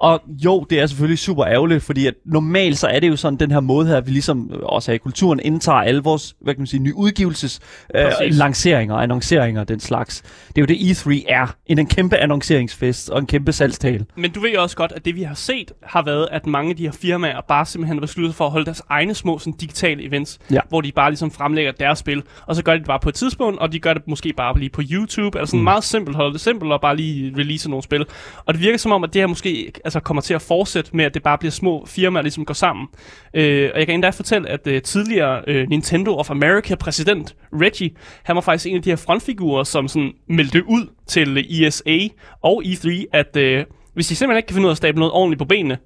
[0.00, 3.38] Og jo, det er selvfølgelig super ærgerligt, fordi at normalt så er det jo sådan
[3.38, 6.54] den her måde her, at vi ligesom også her i kulturen indtager alle vores, hvad
[6.54, 7.60] kan man sige, nye udgivelses
[7.94, 10.22] øh, lanceringer, annonceringer den slags.
[10.48, 11.56] Det er jo det E3 er.
[11.66, 14.04] En, en kæmpe annonceringsfest og en kæmpe salgstal.
[14.16, 16.70] Men du ved jo også godt, at det vi har set har været, at mange
[16.70, 19.52] af de her firmaer bare simpelthen har besluttet for at holde deres egne små sådan,
[19.52, 20.60] digitale events, ja.
[20.68, 23.14] hvor de bare ligesom fremlægger deres spil, og så gør de det bare på et
[23.14, 25.64] tidspunkt, og de gør det måske bare lige på YouTube, eller sådan mm.
[25.64, 28.06] meget simpelt, holde det simpelt, og bare lige release nogle spil.
[28.46, 31.04] Og det virker som om, at det her måske altså, kommer til at fortsætte med,
[31.04, 32.86] at det bare bliver små firmaer, der ligesom går sammen.
[33.34, 37.90] Øh, og jeg kan endda fortælle, at øh, tidligere øh, Nintendo of America præsident Reggie,
[38.22, 41.98] han var faktisk en af de her frontfigurer, som sådan meldte ud til ESA
[42.42, 45.12] og E3, at øh, hvis de simpelthen ikke kan finde ud af at stable noget
[45.12, 45.78] ordentligt på benene,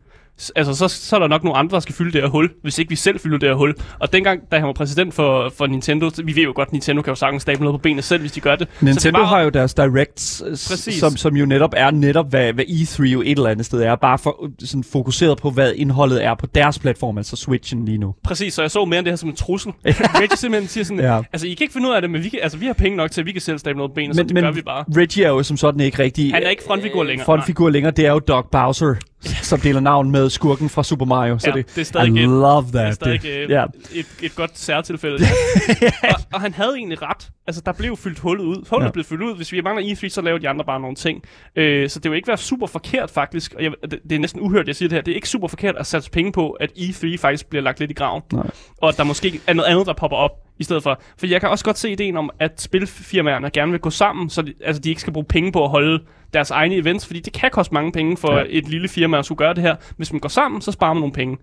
[0.56, 2.78] altså, så, så er der nok nogle andre, der skal fylde det her hul, hvis
[2.78, 3.74] ikke vi selv fylder det her hul.
[3.98, 7.02] Og dengang, da han var præsident for, for Nintendo, vi ved jo godt, at Nintendo
[7.02, 8.68] kan jo sagtens stable noget på benene selv, hvis de gør det.
[8.80, 10.42] Nintendo så det var, har jo deres Directs,
[11.00, 13.96] som, som jo netop er netop, hvad, hvad E3 jo et eller andet sted er,
[13.96, 18.14] bare for, sådan fokuseret på, hvad indholdet er på deres platform, altså Switchen lige nu.
[18.24, 19.72] Præcis, så jeg så mere end det her som en trussel.
[19.84, 21.20] Reggie simpelthen siger sådan, ja.
[21.32, 22.96] altså I kan ikke finde ud af det, men vi, kan, altså, vi har penge
[22.96, 24.50] nok til, at vi kan selv stable noget på benene, men, så det men gør
[24.50, 24.84] vi bare.
[24.96, 26.32] Reggie er jo som sådan ikke rigtig...
[26.32, 27.24] Han er ikke frontfigur længere.
[27.24, 28.94] Frontfigur længere, det er jo Doc Bowser,
[29.50, 31.38] som deler navn med skurken fra Super Mario.
[31.38, 32.72] Så Ja, det, det er stadig I et- love that.
[32.74, 33.64] Det er stadig Det- øh, ja.
[33.94, 35.18] et, et godt særtilfælde.
[36.02, 37.28] og, og han havde egentlig ret.
[37.46, 38.54] Altså, der blev fyldt hullet ud.
[38.70, 38.86] Hullet Ja.
[38.86, 38.90] ja.
[38.92, 39.36] blev fyldt ud.
[39.36, 41.22] Hvis vi mangler E3, så laver de andre bare nogle ting.
[41.56, 43.54] Øh, så det vil ikke være super forkert, faktisk.
[43.54, 45.02] Og jeg, det, det er næsten uhørt, jeg siger det her.
[45.02, 47.90] Det er ikke super forkert at satse penge på, at E3 faktisk bliver lagt lidt
[47.90, 48.22] i graven.
[48.32, 48.46] Nej.
[48.82, 50.30] Og at der måske er noget andet, der popper op
[50.62, 51.00] i stedet for.
[51.18, 54.42] For jeg kan også godt se ideen om, at spilfirmaerne gerne vil gå sammen, så
[54.42, 56.02] de, altså, de ikke skal bruge penge på at holde
[56.34, 58.44] deres egne events, fordi det kan koste mange penge for Ja.
[58.48, 59.76] et lille firma at skulle gøre det her.
[59.96, 61.36] Hvis man går sammen, så sparer man nogle penge.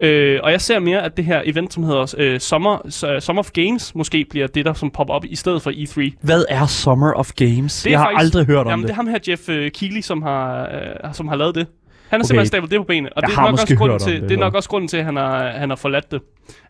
[0.00, 2.90] Øh, og jeg ser mere, at det her event, som hedder øh, Summer, uh,
[3.20, 6.16] Summer of Games, måske bliver det, der som popper op i stedet for E3.
[6.22, 7.82] Hvad er Summer of Games?
[7.82, 8.88] Det jeg har faktisk- aldrig hørt om Jamen, det.
[8.88, 10.62] det er ham her, Jeff øh, Keighley, som har,
[11.06, 11.66] øh, som har lavet det.
[12.10, 12.26] Han har Okay.
[12.28, 13.08] simpelthen stablet det på benene.
[13.16, 14.56] Og Jeg det er nok, også grunden til, det, det, er nok så.
[14.56, 16.20] også grunden til, at han har, han har forladt det.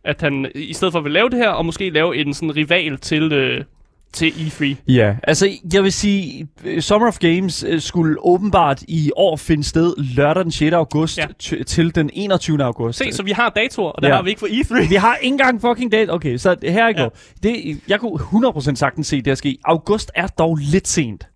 [0.05, 2.99] At han i stedet for vil lave det her, og måske lave en sådan rival
[2.99, 3.65] til, øh,
[4.13, 4.65] til E3.
[4.89, 6.49] Ja, altså jeg vil sige,
[6.81, 10.73] Summer of Games øh, skulle åbenbart i år finde sted lørdag den 6.
[10.75, 11.27] august Ja.
[11.43, 12.65] t- til den 21.
[12.65, 12.99] august.
[12.99, 14.15] Se, så vi har datoer, og der Ja.
[14.15, 14.89] har vi ikke for E3.
[14.91, 16.11] Vi har ikke engang fucking date.
[16.13, 17.03] Okay, så her I Ja.
[17.03, 17.17] går.
[17.43, 19.59] Det, jeg kunne 100% sagtens se det her ske.
[19.65, 21.27] August er dog lidt sent.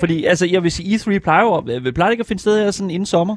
[0.00, 1.60] Fordi, altså, jeg vil sige, E3 plejer jo,
[1.94, 3.36] plejer ikke at finde sted her sådan inden sommer?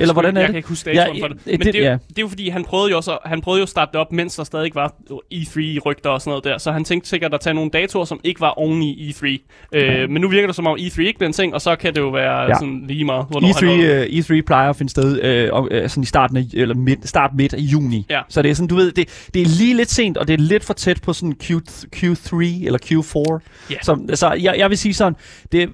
[0.00, 0.52] Eller hvordan er jeg det?
[0.52, 1.38] kan ikke huske datoen Ja, for det.
[1.46, 1.92] Men det- det, er, ja.
[1.92, 4.00] jo- det er jo fordi, han prøvede jo også, han prøvede jo at starte det
[4.00, 4.94] op, mens der stadig var
[5.34, 6.58] E3-rygter og sådan noget der.
[6.58, 9.38] Så han tænkte sikkert at tage nogle datoer, som ikke var oven i E3.
[9.74, 11.94] Øh, men nu virker det som om E3 ikke bliver en ting, og så kan
[11.94, 12.54] det jo være Ja.
[12.54, 14.06] sådan lige meget, hvornår E3, han nåede.
[14.12, 17.08] øh, E3 plejer at finde sted øh, og, øh, sådan i starten af, eller midt,
[17.08, 18.06] start midt af juni.
[18.10, 18.20] Ja.
[18.28, 20.38] Så det er sådan, du ved, det, det er lige lidt sent, og det er
[20.38, 21.50] lidt for tæt på sådan Q,
[21.96, 22.34] Q3
[22.66, 23.40] eller Q4.
[23.70, 23.76] Ja.
[23.82, 25.16] Så, så jeg, jeg vil sige sådan,
[25.52, 25.68] det,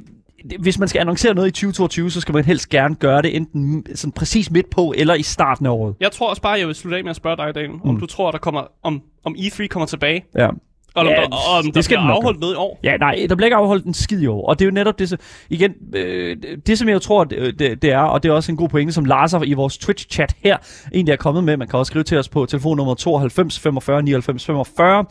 [0.58, 3.86] hvis man skal annoncere noget i 2022, så skal man helst gerne gøre det enten
[3.94, 5.94] sådan præcis midt på, eller i starten af året.
[6.00, 8.00] Jeg tror også bare, jeg vil slutte af med at spørge dig, Daniel, om Mm.
[8.00, 10.46] du tror, der kommer, om, om E3 kommer tilbage, Ja.
[10.46, 10.52] og
[10.94, 12.80] om Ja, der, og om det der skal bliver afholdt noget i år.
[12.84, 14.46] Ja, nej, der bliver ikke afholdt en skid i år.
[14.48, 15.16] Og det er jo netop det, så,
[15.50, 16.36] igen, øh,
[16.66, 18.92] det som jeg tror, det, det, det er, og det er også en god pointe,
[18.92, 20.56] som Lars har i vores Twitch-chat her,
[20.94, 21.56] egentlig er kommet med.
[21.56, 25.04] Man kan også skrive til os på telefonnummer 92 45 99 45.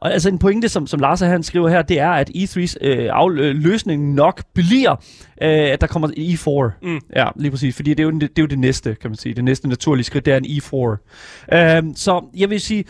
[0.00, 3.08] Og altså en pointe, som, som Lars han skriver her, det er, at E3's øh,
[3.12, 4.90] af, øh, løsning nok bliver,
[5.42, 6.78] øh, at der kommer E4.
[6.82, 7.00] Mm.
[7.16, 7.76] Ja, lige præcis.
[7.76, 9.34] Fordi det er, jo, det er jo det næste, kan man sige.
[9.34, 11.56] Det næste naturlige skridt, det er en E4.
[11.58, 12.84] Øhm, så jeg vil sige,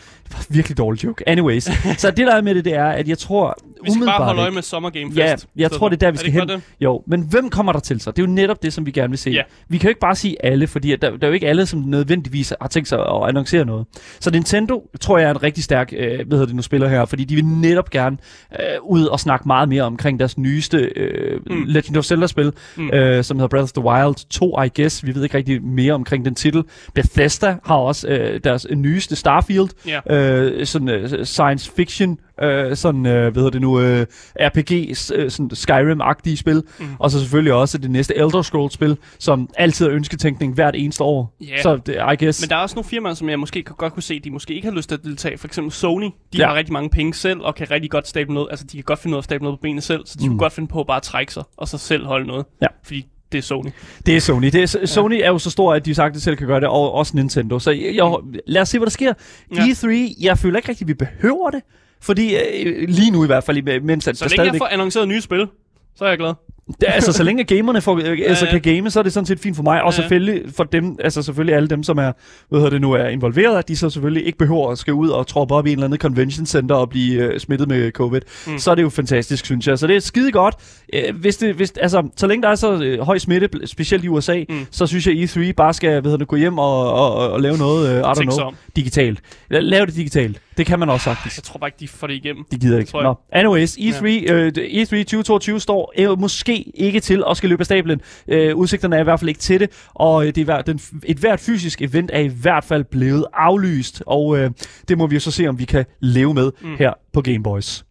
[0.48, 1.28] virkelig dårlig joke.
[1.28, 1.64] Anyways.
[1.98, 4.24] så det der er med det, det er, at jeg tror Vi skal bare umiddelbart
[4.24, 5.16] holde øje med Summer Game Fest.
[5.16, 6.48] Ja, jeg tror, det er der, vi skal det hen.
[6.48, 6.62] det?
[6.80, 8.11] Jo, men hvem kommer der til så?
[8.11, 9.30] Det er jo netop det, som vi gerne vil se.
[9.30, 9.42] Ja.
[9.68, 11.66] Vi kan jo ikke bare sige alle, fordi at der, der er jo ikke alle,
[11.66, 13.86] som nødvendigvis har tænkt sig at annoncere noget.
[14.20, 17.05] Så Nintendo, tror jeg, er en rigtig stærk, øh, hvad hedder det nu, spiller her,
[17.05, 18.16] fordi de vil netop gerne
[18.53, 21.64] øh, ud og snakke meget mere omkring deres nyeste øh, mm.
[21.66, 22.91] Legend of Zelda-spil, mm.
[22.91, 25.07] Øh, som hedder Breath of the Wild 2, I guess.
[25.07, 26.62] Vi ved ikke rigtig mere omkring den titel.
[26.95, 30.16] Bethesda har også øh, deres nyeste Starfield, Ja.
[30.16, 34.07] øh, sådan øh, science fiction, øh, sådan, øh, hvad hedder det nu, øh,
[34.41, 34.72] RPG,
[35.14, 36.86] øh, sådan Skyrim-agtige spil, mm.
[36.99, 41.36] Og så selvfølgelig også det næste Elder Scrolls-spil, som altid er ønsketænkning hvert eneste år.
[41.41, 41.62] Ja.
[41.62, 42.43] Så det, I guess...
[42.43, 44.68] Men der er også nogle firmaer, som jeg måske godt kunne se, de måske ikke
[44.68, 45.38] har lyst til at deltage.
[45.38, 46.47] For eksempel Sony, de ja.
[46.47, 48.49] har rigtig mange penge selv, og kan rigtig godt stable noget.
[48.51, 50.24] Altså, de kan godt finde ud af at stable noget på benene selv, så de
[50.24, 50.24] Mm.
[50.24, 50.31] mm.
[50.31, 52.47] kunne godt finde på at bare trække sig, og så selv holde noget.
[52.62, 52.66] Ja.
[52.85, 53.68] Fordi det er Sony.
[54.07, 54.47] Det er Sony.
[54.47, 56.93] Det er, Sony er jo så stor, at de sagtens selv kan gøre det, og
[56.95, 57.59] også Nintendo.
[57.59, 58.14] Så jeg, jeg,
[58.47, 59.12] lad os se, hvad der sker.
[59.57, 59.61] Ja.
[59.62, 61.61] E3, jeg føler ikke rigtig, vi behøver det.
[62.03, 64.59] Fordi øh, lige nu i hvert fald, mens at Så der længe jeg stadigvæk...
[64.59, 65.47] får annonceret nye spil,
[65.95, 66.35] så er jeg glad.
[66.80, 68.58] Det, altså, så længe gamerne får, øh, altså, ja.
[68.58, 69.72] kan game, så er det sådan set fint for mig.
[69.72, 69.90] Og Ja, ja.
[69.90, 72.12] selvfølgelig for dem, altså selvfølgelig alle dem, som er,
[72.48, 75.08] hvad hedder det nu, er involveret, at de så selvfølgelig ikke behøver at skal ud
[75.08, 78.20] og troppe op i en eller anden convention center og blive øh, smittet med covid.
[78.46, 78.58] Mm.
[78.58, 79.78] Så er det jo fantastisk, synes jeg.
[79.78, 80.54] Så det er skide godt.
[80.94, 84.08] Øh, hvis det, hvis, altså, så længe der er så øh, høj smitte, specielt i
[84.08, 84.66] USA, mm.
[84.70, 87.40] Så synes jeg, E3 bare skal hvad hedder det, gå hjem og, og, og, og
[87.40, 89.20] lave noget, øh, I don't know, digitalt.
[89.54, 90.40] La- Lav det digitalt.
[90.61, 91.36] Det kan man også sagtens.
[91.36, 92.44] Jeg tror bare ikke, de får det igennem.
[92.50, 92.92] De gider ikke.
[92.92, 93.14] Nå.
[93.32, 94.32] Anyways, E3, ja.
[94.32, 98.00] øh, E3 2022 står øh, måske ikke til at skal løbe af stablen.
[98.28, 101.16] Øh, udsigterne er i hvert fald ikke til det, og øh, det er, den, et
[101.16, 104.50] hvert fysisk event er i hvert fald blevet aflyst, og øh,
[104.88, 106.76] det må vi jo så se, om vi kan leve med mm.
[106.78, 107.84] Her på Gameboys.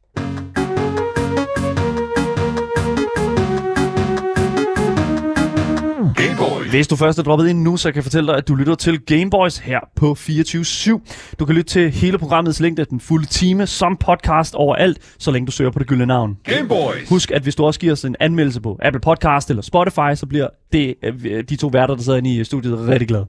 [6.70, 8.76] Hvis du først er droppet ind nu, så kan jeg fortælle dig, at du lytter
[8.76, 11.36] til Gameboys her på 24-7.
[11.40, 15.46] Du kan lytte til hele programmets længde, den fulde time, som podcast overalt, så længe
[15.46, 16.38] du søger på det gyldne navn.
[16.44, 17.10] Gameboys.
[17.10, 20.26] Husk, at hvis du også giver os en anmeldelse på Apple Podcast eller Spotify, så
[20.30, 23.26] bliver det, øh, de to værter, der sidder inde i studiet, rigtig glade.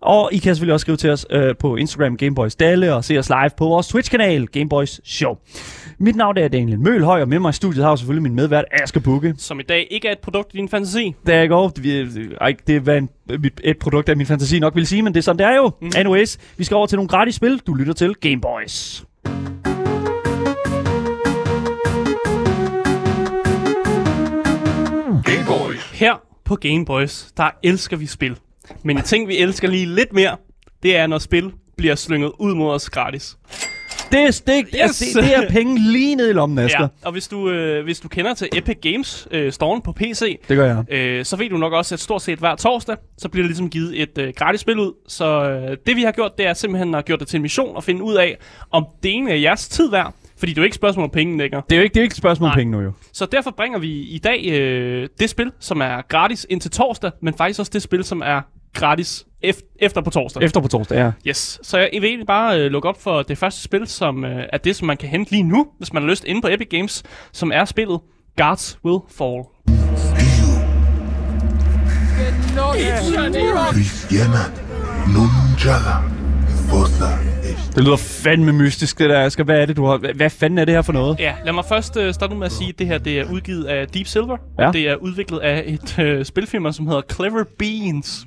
[0.00, 3.18] Og I kan selvfølgelig også skrive til os øh, på Instagram Gameboys Dalle og se
[3.18, 5.36] os live på vores Twitch-kanal Gameboys Show.
[5.98, 8.64] Mit navn er Daniel Mølhøj, og med mig i studiet har jeg selvfølgelig min medvært
[8.82, 9.34] Asger Bukke.
[9.38, 11.14] Som i dag ikke er et produkt i din fantasi.
[11.26, 13.08] Der jeg går, det, ej, det er hvad en,
[13.38, 15.56] mit, et produkt af min fantasi nok vil sige, men det er sådan, det er
[15.56, 15.70] jo.
[15.82, 15.90] Mm.
[15.96, 17.60] Anyways, vi skal over til nogle gratis spil.
[17.66, 19.04] Du lytter til Gameboys.
[25.24, 25.90] Gameboys.
[25.92, 28.36] Her på Game Boys, der elsker vi spil.
[28.82, 30.36] Men en ting, vi elsker lige lidt mere,
[30.82, 33.36] det er, når spil bliver slynget ud mod os gratis.
[34.12, 34.80] Det er, det, yes.
[34.80, 36.80] altså, det, det er penge lige ned i lommen, Asger.
[36.80, 40.40] Ja, og hvis du, øh, hvis du kender til Epic Games øh, Store på PC,
[40.48, 40.92] Det gør jeg.
[40.92, 43.70] øh, så ved du nok også, at stort set hver torsdag, så bliver der ligesom
[43.70, 44.92] givet et øh, gratis spil ud.
[45.08, 47.76] Så øh, det vi har gjort, det er simpelthen at gjort det til en mission
[47.76, 48.36] og finde ud af,
[48.70, 50.14] om det ene er jeres tid værd.
[50.38, 51.62] Fordi det er jo ikke et spørgsmål om penge, længere.
[51.70, 52.92] Det er jo ikke, det er jo ikke et spørgsmål om penge nu, jo.
[53.12, 57.34] Så derfor bringer vi i dag øh, det spil, som er gratis indtil torsdag, men
[57.34, 58.40] faktisk også det spil, som er
[58.74, 60.42] gratis ef- efter på torsdag.
[60.42, 61.12] Efter på torsdag, ja.
[61.28, 64.44] Yes, så jeg vil egentlig bare øh, lukke op for det første spil, som øh,
[64.52, 66.68] er det, som man kan hente lige nu, hvis man har lyst inde på Epic
[66.70, 68.00] Games, som er spillet
[68.36, 69.42] Guards Will Fall.
[73.72, 74.42] cristiana
[75.14, 76.02] nunchada
[76.70, 77.37] fosa est
[77.74, 79.44] Det lyder fandme mystisk, det der, Asger.
[79.44, 80.12] Hvad er det, du har...
[80.14, 81.18] Hvad, fanden er det her for noget?
[81.20, 83.64] Ja, lad mig først øh, starte med at sige, at det her det er udgivet
[83.64, 84.66] af Deep Silver, Ja.
[84.66, 88.26] og det er udviklet af et øh, spilfirma, som hedder Clever Beans.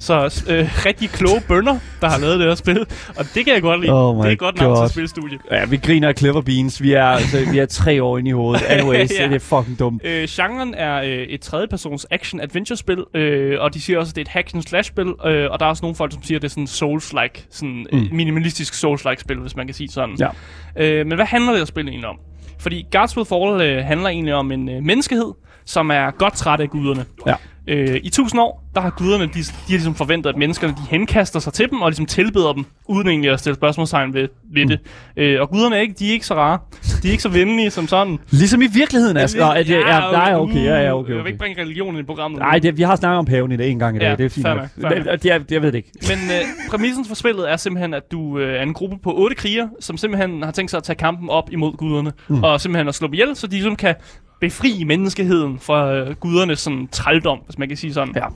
[0.00, 2.80] Så øh, rigtig kloge bønder, der har lavet det her spil,
[3.16, 3.92] og det kan jeg godt lide.
[3.92, 4.86] Oh det er godt navn God.
[4.86, 5.38] til spilstudie.
[5.50, 6.82] Ja, vi griner af Clever Beans.
[6.82, 8.62] Vi er, altså, vi er tre år inde i hovedet.
[8.68, 9.22] Anyways, Ja.
[9.22, 9.28] ja.
[9.28, 10.02] det er fucking dumt.
[10.04, 14.24] Øh, genren er øh, et tredjepersons action-adventure-spil, øh, og de siger også, at det er
[14.24, 16.66] et hack-and-slash-spil, øh, og der er også nogle folk, som siger, at det er sådan
[16.66, 18.08] Souls-like, sådan mm.
[18.12, 20.16] minimalistisk Souls-like-spil, hvis man kan sige sådan.
[20.20, 20.28] Ja.
[20.76, 22.16] Øh, men hvad handler det her spil egentlig om?
[22.58, 25.32] Fordi Guards Will Fall øh, handler egentlig om en øh, menneskehed,
[25.64, 27.04] som er godt træt af guderne.
[27.26, 27.34] Ja.
[27.66, 30.82] Øh, I tusind år, der har guderne, de, de har ligesom forventet, at menneskerne de
[30.90, 34.66] henkaster sig til dem, og ligesom tilbeder dem, uden egentlig at stille spørgsmålstegn ved, ved
[34.66, 34.80] det.
[35.16, 36.58] Øh, og guderne er ikke, de er ikke så rare.
[37.02, 38.18] De er ikke så venlige som sådan.
[38.30, 39.46] Ligesom i virkeligheden, Asger.
[39.46, 42.38] Er det, ja, nej, okay, ja, ja, okay, Jeg vil ikke bringe religionen i programmet.
[42.38, 44.08] Nej, det, vi har snakket om paven i dag en gang i dag.
[44.08, 44.46] Ja, det er fint
[44.76, 45.92] Men, det, jeg, jeg ved det ikke.
[46.08, 49.36] Men øh, præmissen for spillet er simpelthen, at du øh, er en gruppe på otte
[49.36, 52.12] kriger, som simpelthen har tænkt sig at tage kampen op imod guderne.
[52.28, 52.44] Mm.
[52.44, 53.94] Og simpelthen at slå dem ihjel, så de ligesom kan
[54.40, 58.14] befri menneskeheden fra øh, gudernes sådan, trældom, hvis man kan sige sådan.
[58.16, 58.26] Ja.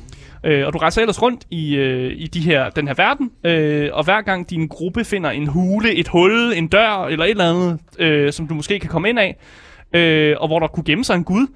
[0.45, 3.91] Øh, og du rejser ellers rundt i, øh, i de her, den her verden, øh,
[3.93, 7.51] og hver gang din gruppe finder en hule, et hul, en dør eller et eller
[7.51, 9.37] andet, øh, som du måske kan komme ind af,
[9.93, 11.47] øh, og hvor der kunne gemme sig en gud,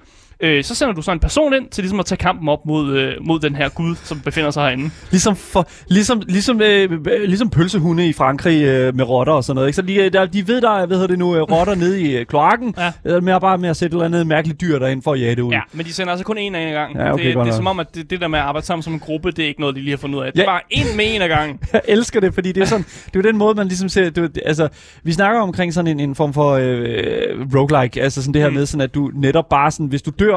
[0.41, 2.97] øh, så sender du så en person ind til ligesom at tage kampen op mod,
[2.97, 4.91] øh, mod den her gud, som befinder sig herinde.
[5.11, 9.55] Ligesom, for, ligesom, ligesom, øh, øh, ligesom pølsehunde i Frankrig øh, med rotter og sådan
[9.55, 9.69] noget.
[9.69, 9.77] Ikke?
[9.77, 12.01] Så de, øh, der, de ved, der er hvad hedder det nu, øh, rotter nede
[12.03, 12.75] i øh, kloakken.
[13.05, 13.21] Ja.
[13.21, 15.43] Med bare med at sætte et eller andet mærkeligt dyr derind for at jage det
[15.43, 15.53] ud.
[15.53, 16.97] Ja, men de sender altså kun en af en gang.
[16.97, 18.83] Ja, okay, det, det er som om, at det, det der med at arbejde sammen
[18.83, 20.33] som en gruppe, det er ikke noget, de lige har fundet ud af.
[20.33, 20.43] Det Ja.
[20.45, 21.59] er bare en med en af gangen.
[21.73, 22.85] Jeg elsker det, fordi det er sådan,
[23.15, 24.69] det er den måde, man ligesom ser, det, er jo- altså,
[25.03, 28.55] vi snakker omkring sådan en, en form for øh, roguelike, altså sådan det her mm.
[28.55, 30.28] med, sådan at du netop bare sådan, hvis du dør,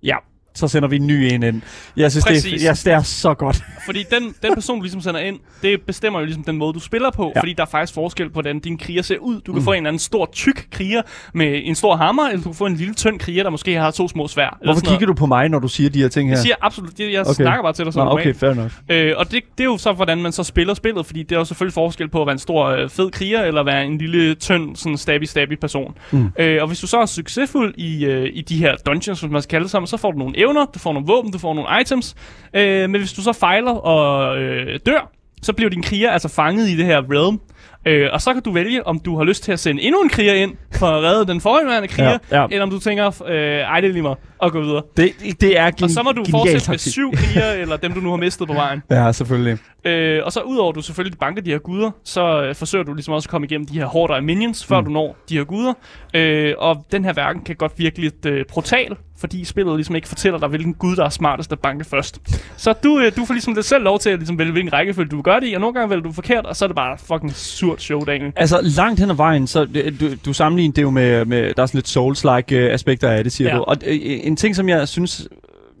[0.00, 0.22] ja,
[0.60, 1.62] så sender vi en ny en ind.
[1.96, 3.64] Jeg synes, det er, jeg, det er så godt.
[3.84, 6.80] Fordi den, den person, du ligesom sender ind, det bestemmer jo ligesom den måde, du
[6.80, 7.32] spiller på.
[7.34, 7.40] Ja.
[7.40, 9.40] Fordi der er faktisk forskel på, hvordan din kriger ser ud.
[9.40, 9.64] Du kan mm.
[9.64, 11.02] få en eller anden stor, tyk kriger
[11.34, 13.90] med en stor hammer, eller du kan få en lille, tynd kriger, der måske har
[13.90, 14.58] to små svær.
[14.64, 16.36] Hvorfor kigger du på mig, når du siger de her ting her?
[16.36, 17.34] Jeg siger absolut, det, jeg okay.
[17.34, 18.70] Snakker bare til dig som Nå, okay, fair nok.
[18.88, 21.38] Øh, og det, det er jo så, hvordan man så spiller spillet, fordi det er
[21.38, 24.34] jo selvfølgelig forskel på at være en stor, øh, fed kriger, eller være en lille,
[24.34, 25.94] tynd, sådan stabby-stabby person.
[26.10, 26.32] Mm.
[26.38, 29.42] Øh, og hvis du så er succesfuld i, øh, i de her dungeons, som man
[29.42, 31.80] skal kalde sammen, så får du nogle evner, du får nogle våben, du får nogle
[31.80, 32.14] items.
[32.54, 35.10] Øh, men hvis du så fejler og øh, dør,
[35.42, 37.40] så bliver din kriger altså fanget i det her realm.
[37.86, 40.08] Øh, og så kan du vælge, om du har lyst til at sende endnu en
[40.08, 42.46] kriger ind for at redde den forhåndværende kriger, Ja, ja.
[42.50, 44.82] eller om du tænker, øh, ej, det er lige mig, og gå videre.
[44.96, 46.92] Det, det er gen- Og så må du fortsætte med taktik.
[46.92, 48.82] syv kriger, eller dem du nu har mistet på vejen.
[48.90, 49.58] Ja, selvfølgelig.
[49.84, 53.14] Øh, og så udover du selvfølgelig banker de her guder, så øh, forsøger du ligesom
[53.14, 54.84] også at komme igennem de her hårde af minions, før mm.
[54.86, 55.72] du når de her guder.
[56.14, 60.08] Øh, og den her verden kan godt virke lidt øh, brutal, fordi spillet ligesom ikke
[60.08, 62.18] fortæller dig, hvilken gud, der er smartest at banke først.
[62.56, 65.08] Så du, øh, du får ligesom lidt selv lov til at ligesom vælge, hvilken rækkefølge
[65.10, 66.98] du gøre det i, og nogle gange vælger du forkert, og så er det bare
[66.98, 68.32] fucking surt show, Daniel.
[68.36, 71.62] Altså, langt hen ad vejen, så det- du, du sammenligner det jo med, med, der
[71.62, 73.56] er sådan lidt Souls-like øh, aspekter af det, siger ja.
[73.56, 73.62] du.
[73.62, 75.28] Og øh, en ting, som jeg synes,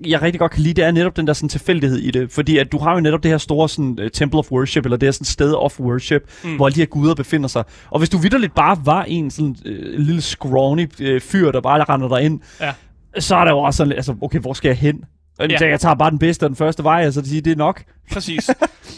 [0.06, 2.30] jeg rigtig godt kan lide, det er netop den der sådan tilfældighed i det.
[2.32, 4.96] Fordi at du har jo netop det her store sådan, uh, Temple of Worship, eller
[4.96, 6.56] det her sådan sted of worship, Mm.
[6.56, 7.64] hvor alle de her guder befinder sig.
[7.90, 11.84] Og hvis du vidderligt bare var en sådan øh, lille scrawny øh, fyr, der bare
[11.84, 12.72] render dig ind, Ja.
[13.18, 15.04] så er der jo også sådan, altså, okay, hvor skal jeg hen?
[15.50, 15.68] Ja.
[15.68, 17.82] Jeg tager bare den bedste og den første vej, altså det, siger, det er nok.
[18.12, 18.50] Præcis.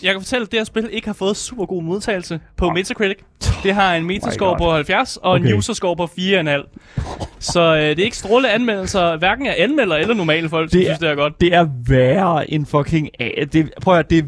[0.03, 3.16] Jeg kan fortælle, at det her spil ikke har fået super god modtagelse på Metacritic.
[3.62, 4.59] Det har en metascore God.
[4.59, 5.55] på 70 og en Okay.
[5.55, 7.28] userscore på 4,5.
[7.38, 10.84] Så øh, det er ikke strålende anmeldelser, hverken af anmelder eller normale folk, Det er-
[10.84, 11.40] synes, det er godt.
[11.40, 13.09] Det er værre end fucking...
[13.20, 13.28] A.
[13.53, 14.22] Det, prøv at det, er,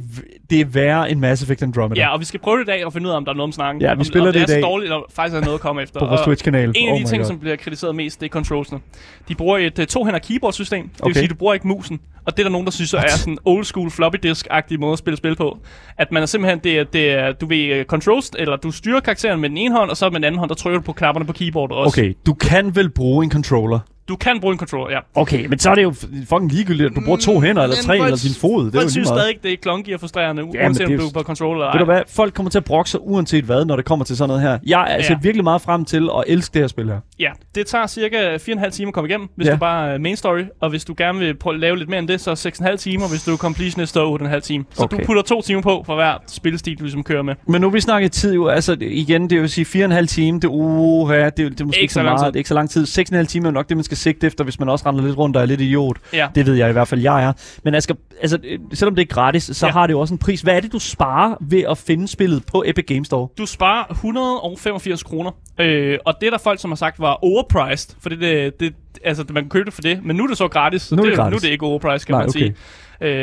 [0.51, 2.01] det er værre end Mass Effect Andromeda.
[2.01, 3.37] Ja, og vi skal prøve det i dag og finde ud af, om der er
[3.37, 3.83] noget om snakken.
[3.83, 4.63] Ja, vi om, spiller om det det i er dag.
[4.63, 6.01] så dårligt, og faktisk er noget at komme efter.
[6.05, 6.73] på vores Twitch-kanal.
[6.77, 7.27] En af Oh de my ting, God.
[7.27, 8.81] som bliver kritiseret mest, det er controlsene.
[9.29, 10.83] De bruger et uh, to-hænder keyboard-system.
[10.89, 11.15] Det vil Okay.
[11.15, 12.01] sige, du bruger ikke musen.
[12.27, 14.99] Og det er der nogen, der synes er sådan old school floppy disk-agtig måde at
[14.99, 15.59] spille spil på.
[15.99, 19.01] At man er simpelthen, det er, det er du ved uh, controls, eller du styrer
[19.01, 20.93] karakteren med den ene hånd, og så med den anden hånd, der trykker du på
[20.93, 22.01] knapperne på keyboardet også.
[22.01, 23.79] Okay, du kan vel bruge en controller
[24.09, 24.99] Du kan bruge en controller, ja.
[25.15, 25.93] Okay, men så er det jo
[26.29, 28.67] fucking ligegyldigt, at du bruger to hænder, eller Men tre, folk- eller din fod.
[28.67, 29.21] Det er jo synes meget.
[29.23, 31.79] stadig, det er klonky og frustrerende, men uanset om det du er på controller eller
[31.79, 31.97] Ved du ej.
[31.97, 32.05] hvad?
[32.09, 34.59] Folk kommer til at brokke sig uanset hvad, når det kommer til sådan noget her.
[34.67, 35.03] Jeg er Ja.
[35.03, 36.99] set virkelig meget frem til at elske det her spil her.
[37.21, 39.51] Ja, det tager cirka 4,5 timer at komme igennem, hvis Ja.
[39.51, 39.55] ja.
[39.57, 40.43] du bare er main story.
[40.61, 42.77] Og hvis du gerne vil prøve at lave lidt mere end det, så er 6,5
[42.77, 43.09] timer.
[43.09, 44.65] Hvis du er completionist, så er 8,5 timer.
[44.73, 44.97] Så Okay.
[44.99, 47.35] du putter to timer på for hver spillestil, du ligesom kører med.
[47.49, 51.11] Men nu vi snakker tid jo, altså igen, det vil sige 4,5 time, det, uh,
[51.11, 52.87] ja, det, det er måske Ikke ikke så meget, det er ikke så lang tid.
[52.87, 55.37] 6,5 timer er nok det, man skal sigte efter, hvis man også render lidt rundt
[55.37, 55.97] og er lidt idiot.
[56.13, 56.29] Ja.
[56.35, 57.33] Det ved jeg i hvert fald, jeg er.
[57.65, 59.73] Men Asger, altså, øh, selvom det er gratis, så Ja.
[59.73, 60.41] har det jo også en pris.
[60.41, 63.29] Hvad er det, du sparer ved at finde spillet på Epic Games Store?
[63.39, 65.31] Du sparer 185 kroner.
[65.61, 67.97] Øh, og det er der folk, som har sagt var overpriced.
[68.01, 68.75] For det, det, det,
[69.05, 70.01] altså, man kan købe det for det.
[70.05, 70.83] Men nu er det så gratis.
[70.83, 71.31] Så Nu er det det, gratis.
[71.33, 72.39] nu er det ikke overpriced, kan Nej, man okay.
[72.41, 72.55] sige.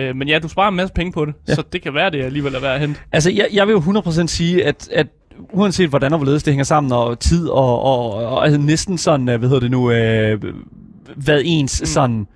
[0.09, 1.33] Øh, men ja, du sparer en masse penge på det.
[1.47, 1.55] Ja.
[1.55, 2.99] Så det kan være, det alligevel er værd at hente.
[3.11, 5.07] Altså, jeg, jeg vil jo 100% sige, at, at
[5.53, 9.29] uanset hvordan og hvorledes det hænger sammen, og tid, og, og, og altså næsten sådan,
[9.29, 10.43] øh, hvad hedder det nu, øh,
[11.15, 11.85] hvad ens mm.
[11.85, 12.27] sådan...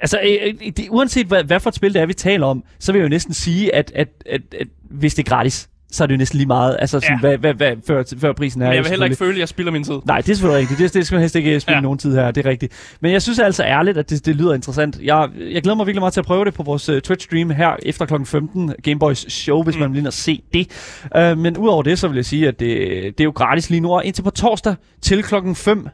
[0.00, 2.64] Altså, øh, øh, det, uanset hvad, hvad for et spil det er, vi taler om,
[2.78, 6.02] så vil jeg jo næsten sige, at, at, at, at hvis det er gratis, så
[6.02, 7.20] er det jo næsten lige meget, altså sådan, Ja.
[7.20, 8.66] hvad, hvad, hvad, før, før prisen er.
[8.66, 9.94] Men jeg vil heller ikke føle, at jeg spilder min tid.
[10.04, 10.80] Nej, det er selvfølgelig rigtigt.
[10.80, 11.80] Det, det skal man helst ikke spille ja.
[11.80, 12.96] Nogen tid her, det er rigtigt.
[13.00, 14.98] Men jeg synes altså ærligt, at det, det lyder interessant.
[15.02, 17.76] Jeg, jeg glæder mig virkelig meget til at prøve det på vores uh, Twitch-stream her
[17.82, 18.14] efter kl.
[18.24, 19.80] 15, Gameboys show, hvis mm.
[19.80, 20.68] man vil ind og se det.
[21.16, 23.80] Uh, men udover det, så vil jeg sige, at det, det er jo gratis lige
[23.80, 25.86] nu, og indtil på torsdag til klokken 5, uh,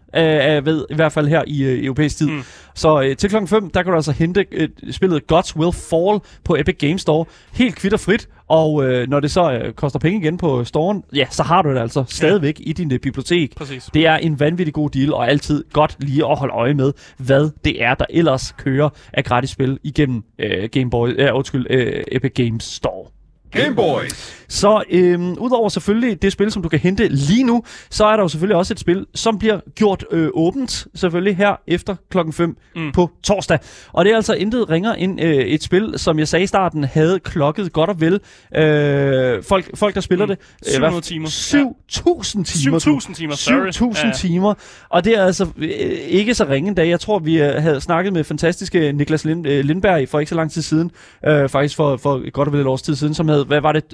[0.66, 2.28] ved, i hvert fald her i uh, europæisk tid.
[2.30, 2.42] Mm.
[2.74, 6.20] Så uh, til klokken 5, der kan du altså hente uh, spillet Gods Will Fall
[6.44, 10.38] på Epic Games Store, helt kvitterfrit, og uh, når det så uh, koster penge igen
[10.38, 13.56] på storen, ja, så har du det altså stadigvæk i din uh, bibliotek.
[13.56, 13.90] Præcis.
[13.94, 17.50] Det er en vanvittig god deal, og altid godt lige at holde øje med, hvad
[17.64, 22.04] det er, der ellers kører af gratis spil igennem øh, Game Boy, øh, undskyld, øh,
[22.12, 23.08] Epic Games Store.
[23.50, 24.41] Game Boys.
[24.52, 28.22] Så øhm, udover selvfølgelig det spil, som du kan hente lige nu, så er der
[28.22, 32.56] jo selvfølgelig også et spil, som bliver gjort øh, åbent, selvfølgelig her efter klokken 5
[32.76, 32.92] mm.
[32.92, 33.58] På torsdag.
[33.92, 36.84] Og det er altså intet ringer end øh, et spil, som jeg sagde i starten,
[36.84, 38.20] havde klokket godt og vel
[38.56, 40.28] øh, folk, folk, der spiller Mm.
[40.28, 40.38] det.
[40.66, 41.28] 700 hvad- timer.
[41.28, 42.78] 7.000 timer.
[42.78, 43.92] 7.000 timer, sorry.
[43.92, 44.12] 7.000 Ja.
[44.12, 44.54] timer.
[44.88, 45.68] Og det er altså øh,
[46.08, 46.88] ikke så ringe endda.
[46.88, 50.34] Jeg tror, vi øh, havde snakket med fantastiske Niklas Lind, øh, Lindberg for ikke så
[50.34, 50.90] lang tid siden.
[51.26, 53.72] Øh, faktisk for, for godt og vel et års tid siden, som havde, hvad var
[53.72, 53.84] det,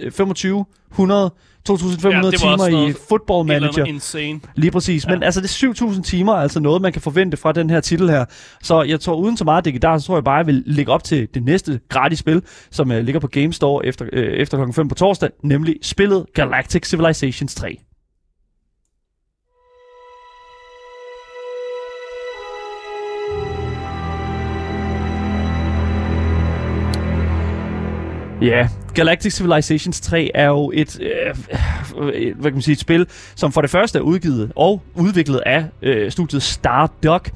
[0.48, 1.30] 2500,
[1.64, 3.84] 2500 Ja, det timer i Football Manager.
[3.84, 4.40] insane.
[4.54, 5.04] Lige præcis.
[5.06, 5.10] Ja.
[5.10, 7.80] Men altså, det er 7.000 timer, er altså noget, man kan forvente fra den her
[7.80, 8.24] titel her.
[8.62, 11.04] Så jeg tror, uden så meget digidar, så tror jeg bare, jeg vil lægge op
[11.04, 14.74] til det næste gratis spil, som uh, ligger på Game Store efter, uh, efter klokken
[14.74, 17.78] 5 på torsdag, nemlig spillet Galactic Civilizations 3.
[28.42, 31.34] Ja, Galactic Civilizations 3 er jo et, øh,
[31.98, 35.40] øh, hvad kan man sige, et spil, som for det første er udgivet og udviklet
[35.46, 37.30] af øh, studiet Stardock.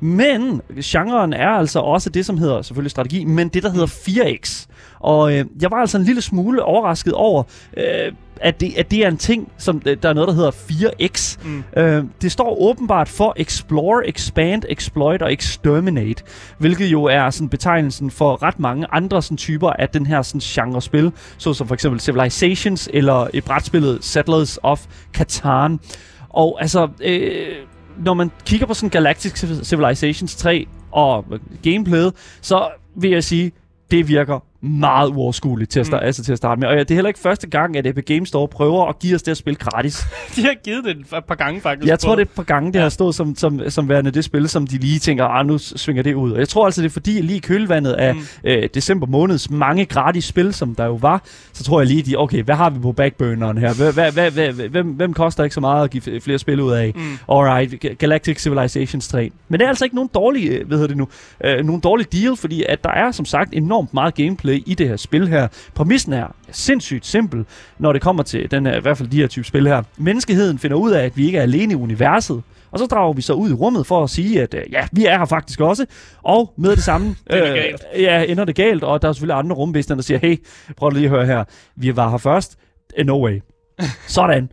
[0.00, 4.66] Men genren er altså også det, som hedder selvfølgelig strategi, men det, der hedder 4X.
[5.00, 7.42] Og øh, jeg var altså en lille smule overrasket over,
[7.76, 10.50] øh, at, det, at det er en ting, som øh, der er noget, der hedder
[10.50, 11.38] 4X.
[11.44, 11.64] Mm.
[11.76, 16.24] Øh, det står åbenbart for Explore, Expand, Exploit og Exterminate,
[16.58, 20.40] hvilket jo er sådan betegnelsen for ret mange andre sådan typer af den her sådan
[20.40, 25.80] genre spil, såsom for eksempel Civilizations eller et brætspillet Settlers of Catan.
[26.28, 27.56] Og altså, øh,
[28.04, 29.32] når man kigger på sådan Galactic
[29.64, 31.24] Civilizations 3 og
[31.62, 33.52] gameplayet, så vil jeg sige,
[33.90, 36.06] det virker meget uoverskueligt til at, starte, mm.
[36.06, 36.68] altså til at starte med.
[36.68, 39.14] Og ja, det er heller ikke første gang, at Epic Games Store prøver at give
[39.14, 40.02] os det at spille gratis.
[40.36, 41.88] De har givet det et par gange, faktisk.
[41.88, 44.24] Jeg tror, det er et par gange, det har stået som, som, som værende det
[44.24, 46.32] spil, som de lige tænker, ah, nu svinger det ud.
[46.32, 48.20] Og jeg tror altså, det er fordi, lige i kølvandet af mm.
[48.44, 52.16] øh, december måneds mange gratis spil, som der jo var, så tror jeg lige, de,
[52.16, 53.74] okay, hvad har vi på backburneren her?
[53.74, 56.72] Hvad, hvad, hvad, hvad, hvem, hvem koster ikke så meget at give flere spil ud
[56.72, 56.92] af?
[56.94, 57.18] Mm.
[57.32, 59.30] Alright, Ga- Galactic Civilizations 3.
[59.48, 61.08] Men det er altså ikke nogen dårlig, øh, hvad hedder det nu,
[61.44, 64.88] øh, nogen dårlig deal, fordi at der er som sagt enormt meget gameplay i det
[64.88, 65.48] her spil her.
[65.74, 67.44] Præmissen er sindssygt simpel,
[67.78, 69.82] når det kommer til den her, i hvert fald de her type spil her.
[69.96, 73.22] Menneskeheden finder ud af, at vi ikke er alene i universet, og så drager vi
[73.22, 75.86] så ud i rummet for at sige, at øh, ja, vi er her faktisk også.
[76.22, 77.84] Og med det samme Det er galt.
[77.98, 80.44] ja, ender det galt, og der er selvfølgelig andre rumvæsener, der siger, hey,
[80.76, 81.44] prøv lige at høre her,
[81.76, 82.58] vi var her først.
[83.04, 83.40] No way.
[84.06, 84.50] Sådan.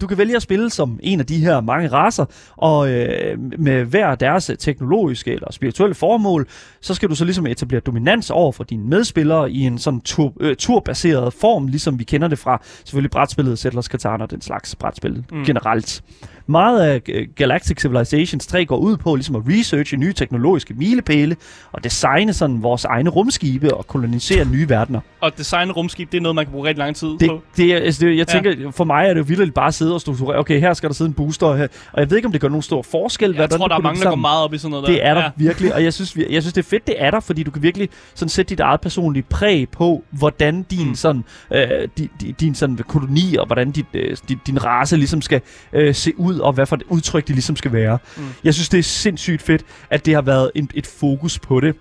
[0.00, 2.24] Du kan vælge at spille som en af de her mange raser,
[2.56, 6.48] og øh, med hver deres teknologiske eller spirituelle formål,
[6.80, 10.32] så skal du så ligesom etablere dominans over for dine medspillere i en sådan tur,
[10.40, 14.76] øh, turbaseret form, ligesom vi kender det fra selvfølgelig brætspillet Settlers Catan og den slags
[14.76, 15.24] brætspil.
[15.32, 15.44] Mm.
[15.44, 16.02] generelt.
[16.50, 21.36] Meget af øh, Galactic Civilizations 3 går ud på ligesom at researche nye teknologiske milepæle
[21.72, 25.00] og designe sådan vores egne rumskibe og kolonisere nye verdener.
[25.20, 27.40] Og design rumskib, det er noget, man kan bruge rigtig lang tid Det, på.
[27.56, 28.68] det, er- altså, det, jeg tænker, ja.
[28.70, 30.38] for mig er det jo vildt bare at sidde og strukturere.
[30.38, 31.66] Okay, her skal der sidde en booster her.
[31.92, 33.28] Og jeg ved ikke, om det gør nogen stor forskel.
[33.30, 34.86] Jeg hvordan tror, du der er putter mange, der går meget op i sådan noget
[34.86, 34.92] der.
[34.92, 35.30] Det er der Ja.
[35.36, 37.50] virkelig, og jeg synes, vi- jeg synes, det er fedt, det er der, fordi du
[37.50, 40.94] kan virkelig sådan sætte dit eget personlige præg på, hvordan din, Mm.
[40.94, 41.24] sådan,
[41.54, 41.66] øh,
[41.98, 45.40] din, din, din sådan koloni og hvordan dit, øh, din, din race ligesom skal
[45.72, 47.98] øh, se ud, og hvad for et udtryk det ligesom skal være.
[48.16, 48.22] Mm.
[48.44, 51.74] Jeg synes, det er sindssygt fedt, at det har været en, et fokus på det.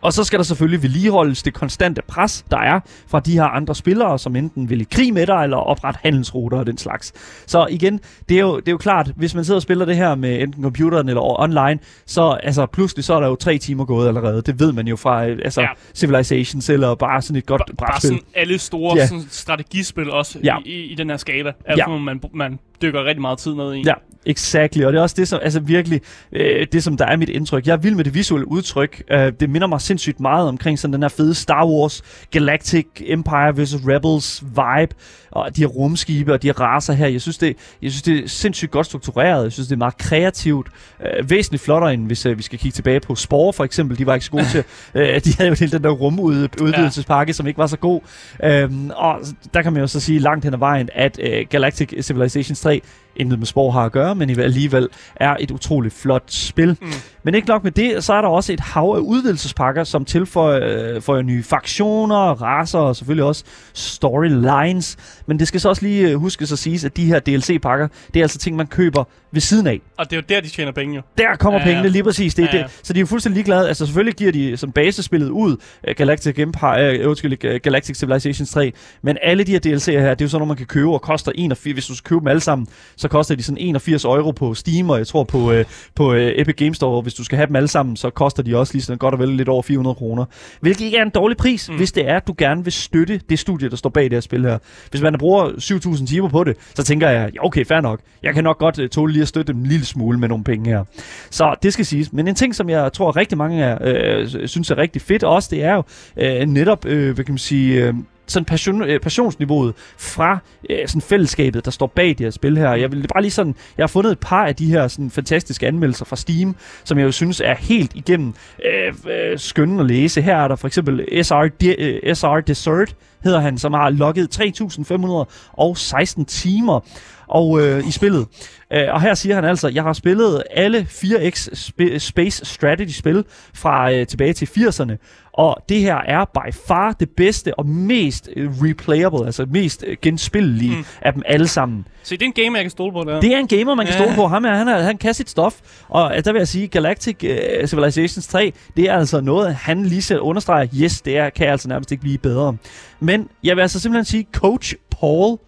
[0.00, 3.74] Og så skal der selvfølgelig vedligeholdes det konstante pres, der er fra de her andre
[3.74, 7.12] spillere, som enten vil i krig med dig, eller oprette handelsruter og den slags.
[7.46, 9.96] Så igen, det er, jo, det er jo klart, hvis man sidder og spiller det
[9.96, 13.84] her med enten computeren eller online, så altså, pludselig så er der jo tre timer
[13.84, 14.42] gået allerede.
[14.42, 15.68] Det ved man jo fra øh, altså, Ja.
[15.94, 18.08] Civilizations eller bare sådan et godt Ba- bare brætspil.
[18.08, 19.06] sådan alle store Ja.
[19.06, 20.56] sådan, strategispil også Ja.
[20.66, 21.52] i, i, den her skala.
[21.68, 21.74] Ja.
[21.76, 21.98] ja.
[21.98, 23.82] man, man dykker rigtig meget tid ned i.
[23.82, 23.94] Ja,
[24.26, 24.84] exactly.
[24.84, 26.00] Og det er også det, som, altså virkelig,
[26.32, 27.66] øh, det, som der er mit indtryk.
[27.66, 29.02] Jeg er vild med det visuelle udtryk.
[29.10, 33.56] Øh, det minder mig sindssygt meget omkring sådan den her fede Star Wars, Galactic Empire
[33.56, 33.74] vs.
[33.74, 34.94] Rebels vibe,
[35.30, 37.06] og de her rumskibe og de her raser her.
[37.06, 39.44] Jeg synes, det, jeg synes, det er sindssygt godt struktureret.
[39.44, 40.68] Jeg synes, det er meget kreativt.
[41.00, 43.98] Øh, væsentligt flottere, end hvis øh, vi skal kigge tilbage på Spore for eksempel.
[43.98, 44.64] De var ikke så gode til.
[44.94, 48.00] Øh, de havde jo hele den der rumudvidelsespakke, som ikke var så god.
[48.44, 49.18] Øhm, og
[49.54, 52.71] der kan man jo så sige langt hen ad vejen, at øh, Galactic Civilizations 3
[53.16, 56.76] intet med spor har at gøre, men alligevel er et utroligt flot spil.
[56.80, 56.92] Mm.
[57.24, 61.00] Men ikke nok med det, så er der også et hav af udvidelsespakker, som tilføjer
[61.10, 63.44] øh, nye faktioner, raser og selvfølgelig også
[63.74, 64.96] storylines.
[65.26, 68.20] Men det skal så også lige øh, huskes at sige, at de her DLC-pakker, det
[68.20, 69.80] er altså ting, man køber ved siden af.
[69.98, 71.02] Og det er jo der, de tjener penge jo.
[71.18, 72.34] Der kommer Ja, pengene lige præcis.
[72.34, 72.62] Det, Ja, ja.
[72.62, 72.80] det.
[72.82, 73.68] Så de er jo fuldstændig ligeglade.
[73.68, 75.56] Altså selvfølgelig giver de som basespillet ud
[75.88, 80.20] uh, Galactic Empire, uh, undskyld, Galactic Civilizations 3, men alle de her DLC'er her, det
[80.20, 82.28] er jo sådan noget, man kan købe og koster 81, hvis du skal købe dem
[82.28, 82.66] alle sammen,
[82.96, 85.60] så koster de sådan 81 euro på Steam, og jeg tror på, uh,
[85.94, 88.56] på uh, Epic Games Store, hvis du skal have dem alle sammen, så koster de
[88.56, 90.24] også lige sådan godt og vel lidt over 400 kroner.
[90.60, 91.76] Hvilket ikke er en dårlig pris, Mm.
[91.76, 94.20] hvis det er, at du gerne vil støtte det studie, der står bag det her
[94.20, 94.58] spil her.
[94.90, 98.00] Hvis man bruger 7.000 timer på det, så tænker jeg, ja okay, fair nok.
[98.22, 100.44] Jeg kan nok godt uh, tåle lige at støtte dem en lille smule med nogle
[100.44, 100.84] penge her.
[101.30, 102.12] Så det skal siges.
[102.12, 105.48] Men en ting, som jeg tror rigtig mange af, øh, synes er rigtig fedt også,
[105.52, 105.82] det er jo
[106.16, 107.84] øh, netop, øh, hvad kan man sige...
[107.86, 107.94] Øh,
[108.32, 110.38] sådan passion, øh, passionsniveauet fra
[110.70, 112.74] øh, sådan fællesskabet, der står bag det her spil her.
[112.74, 115.66] Jeg vil bare lige sådan, jeg har fundet et par af de her sådan fantastiske
[115.66, 120.22] anmeldelser fra Steam, som jeg jo synes er helt igennem øh, øh, skønne at læse.
[120.22, 124.40] Her er der for eksempel SR, De, øh, SR Dessert, hedder han, som har logget
[124.40, 126.80] 3.516 timer
[127.26, 128.26] og øh, i spillet.
[128.72, 133.24] Øh, og her siger han altså, jeg har spillet alle 4X sp- Space Strategy-spil
[133.54, 134.96] fra øh, tilbage til 80'erne,
[135.34, 139.96] og det her er by far det bedste og mest øh, replayable, altså mest øh,
[140.02, 140.84] genspillelige Mm.
[141.02, 141.86] af dem alle sammen.
[142.02, 143.20] Så det er en game, jeg kan stole på der.
[143.20, 144.00] Det er en gamer, man kan Ja.
[144.02, 144.26] stole på.
[144.26, 145.54] Ham er, han, er, han kan sit stof.
[145.88, 149.86] Og øh, der vil jeg sige, Galactic uh, Civilizations 3, det er altså noget, han
[149.86, 150.66] lige selv understreger.
[150.82, 152.56] Yes, det er, kan altså nærmest ikke blive bedre.
[153.00, 155.38] Men jeg vil altså simpelthen sige, Coach Paul,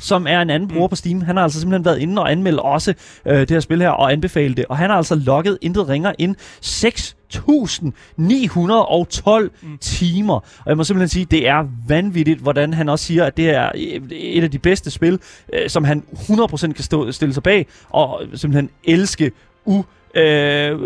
[0.00, 2.62] som er en anden bruger på Steam, han har altså simpelthen været inde og anmelde
[2.62, 2.94] også
[3.26, 4.64] øh, det her spil her og anbefalet det.
[4.68, 9.78] Og han har altså logget intet ringer ind 6.912 Mm.
[9.80, 10.34] timer.
[10.34, 13.70] Og jeg må simpelthen sige, det er vanvittigt, hvordan han også siger, at det er
[14.10, 15.18] et af de bedste spil,
[15.52, 19.32] øh, som han 100% kan stå, stille sig bag, og simpelthen elske
[19.66, 19.82] u
[20.14, 20.78] øh,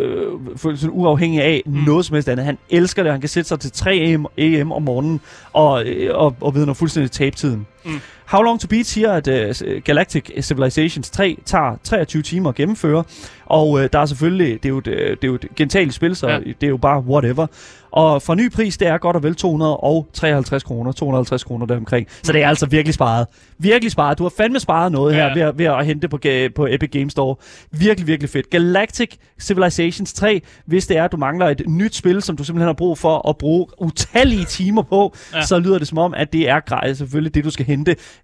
[0.57, 1.73] sådan uafhængig af Mm.
[1.73, 1.79] mm.
[1.79, 2.47] noget som helst andet.
[2.47, 3.13] Han elsker det.
[3.13, 5.21] Han kan sætte sig til 3 am, AM om morgenen
[5.53, 7.67] og, øh, og, og ved noget fuldstændig tabe tiden.
[7.87, 8.01] Mm.
[8.27, 13.05] How Long To Beat siger, at uh, Galactic Civilizations 3 tager 23 timer at gennemføre,
[13.47, 15.95] og uh, der er selvfølgelig, det er jo et, øh, det er jo et gentalt
[15.95, 16.39] spil, så Ja.
[16.39, 17.47] det er jo bare whatever.
[17.91, 22.07] Og for ny pris, det er godt og vel 253 kroner, 250 kroner deromkring.
[22.23, 23.27] Så det er altså virkelig sparet.
[23.59, 24.19] Virkelig sparet.
[24.19, 25.27] Du har fandme sparet noget Ja.
[25.29, 26.19] her ved, at- ved at hente på,
[26.55, 27.37] på Epic Games Store.
[27.71, 28.51] Virkelig, virkelig fedt.
[28.51, 29.11] Galactic
[29.41, 32.73] Civilizations 3, hvis det er, at du mangler et nyt spil, som du simpelthen har
[32.73, 35.43] brug for at bruge utallige timer på, Ja.
[35.43, 37.76] så lyder det som om, at det er gratis, selvfølgelig det, du skal hente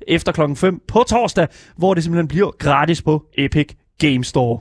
[0.09, 4.59] efter klokken 5 på torsdag, hvor det simpelthen bliver gratis på Epic Game Store.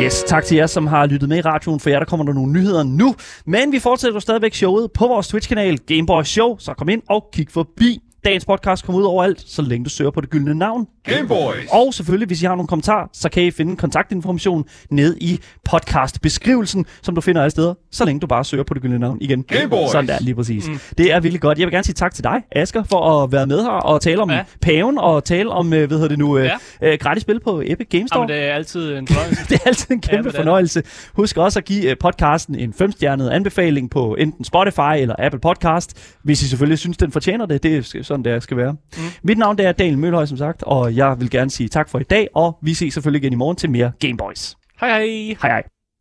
[0.00, 1.80] Yes, tak til jer, som har lyttet med i radioen.
[1.80, 3.14] For jer, der kommer der nogle nyheder nu.
[3.46, 6.56] Men vi fortsætter jo stadigvæk showet på vores Twitch-kanal Gameboy Show.
[6.58, 8.00] Så kom ind og kig forbi.
[8.26, 10.86] Dagens podcast kommer ud overalt, så længe du søger på det gyldne navn.
[11.04, 11.68] Gameboys!
[11.72, 16.86] Og selvfølgelig, hvis I har nogle kommentarer, så kan I finde kontaktinformation ned i podcastbeskrivelsen,
[17.02, 19.42] som du finder alle steder, så længe du bare søger på det gyldne navn igen.
[19.42, 19.90] Gameboys!
[19.90, 20.68] Sådan der, lige præcis.
[20.68, 20.78] Mm.
[20.98, 21.58] Det er virkelig godt.
[21.58, 24.22] Jeg vil gerne sige tak til dig, Asger, for at være med her og tale
[24.22, 24.44] om Ja.
[24.62, 26.92] paven og tale om, øh, hvad hedder det nu, øh, Ja.
[26.92, 28.20] øh, gratis spil på Epic Games Store.
[28.20, 29.44] Jamen, det er altid en fornøjelse.
[29.48, 30.82] Det er altid en kæmpe ja, fornøjelse.
[31.14, 36.16] Husk også at give uh, podcasten en femstjernet anbefaling på enten Spotify eller Apple Podcast.
[36.22, 38.72] Hvis I selvfølgelig synes, den fortjener det, det er, så sådan det skal være.
[38.72, 39.02] Mm.
[39.22, 41.98] Mit navn det er Daniel Mølhøj, som sagt, og jeg vil gerne sige tak for
[41.98, 44.56] i dag, og vi ses selvfølgelig igen i morgen til mere Gameboys.
[44.80, 45.36] Hej hej!
[45.42, 45.75] Hej hej.